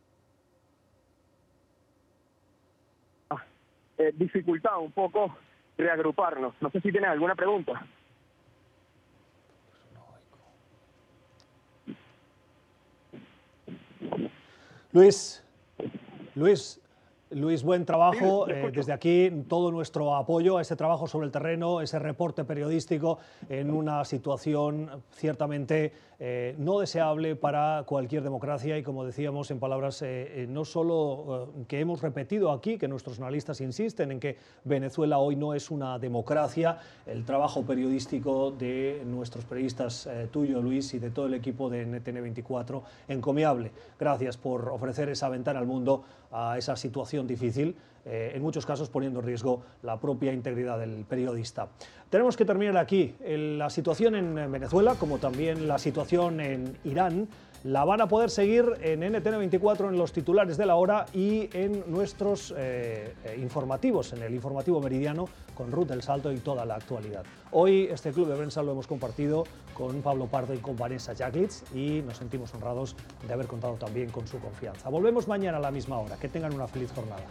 [3.98, 5.36] Eh, dificultado un poco
[5.76, 6.54] reagruparnos.
[6.60, 7.84] No sé si tienen alguna pregunta.
[14.92, 15.44] Luis,
[16.34, 16.80] Luis,
[17.30, 18.48] Luis, buen trabajo.
[18.48, 23.18] Eh, desde aquí, todo nuestro apoyo a ese trabajo sobre el terreno, ese reporte periodístico
[23.50, 30.02] en una situación ciertamente eh, no deseable para cualquier democracia y, como decíamos en palabras
[30.02, 35.36] eh, no solo que hemos repetido aquí, que nuestros analistas insisten en que Venezuela hoy
[35.36, 41.26] no es una democracia, el trabajo periodístico de nuestros periodistas, tuyo, Luis, y de todo
[41.26, 43.70] el equipo de NTN24, encomiable.
[44.00, 48.88] Gracias por ofrecer esa ventana al mundo a esa situación difícil, eh, en muchos casos
[48.88, 51.68] poniendo en riesgo la propia integridad del periodista.
[52.08, 53.14] Tenemos que terminar aquí.
[53.20, 57.28] la situación en Venezuela, como también la situación en Irán,
[57.64, 61.84] la van a poder seguir en NTN24 en los titulares de la hora y en
[61.86, 66.76] nuestros eh, eh, informativos, en el informativo meridiano con Ruth del Salto y toda la
[66.76, 67.24] actualidad.
[67.50, 69.44] Hoy este club de prensa lo hemos compartido
[69.74, 72.96] con Pablo Pardo y con Vanessa Jaglitz y nos sentimos honrados
[73.26, 74.88] de haber contado también con su confianza.
[74.88, 76.16] Volvemos mañana a la misma hora.
[76.16, 77.24] Que tengan una feliz jornada.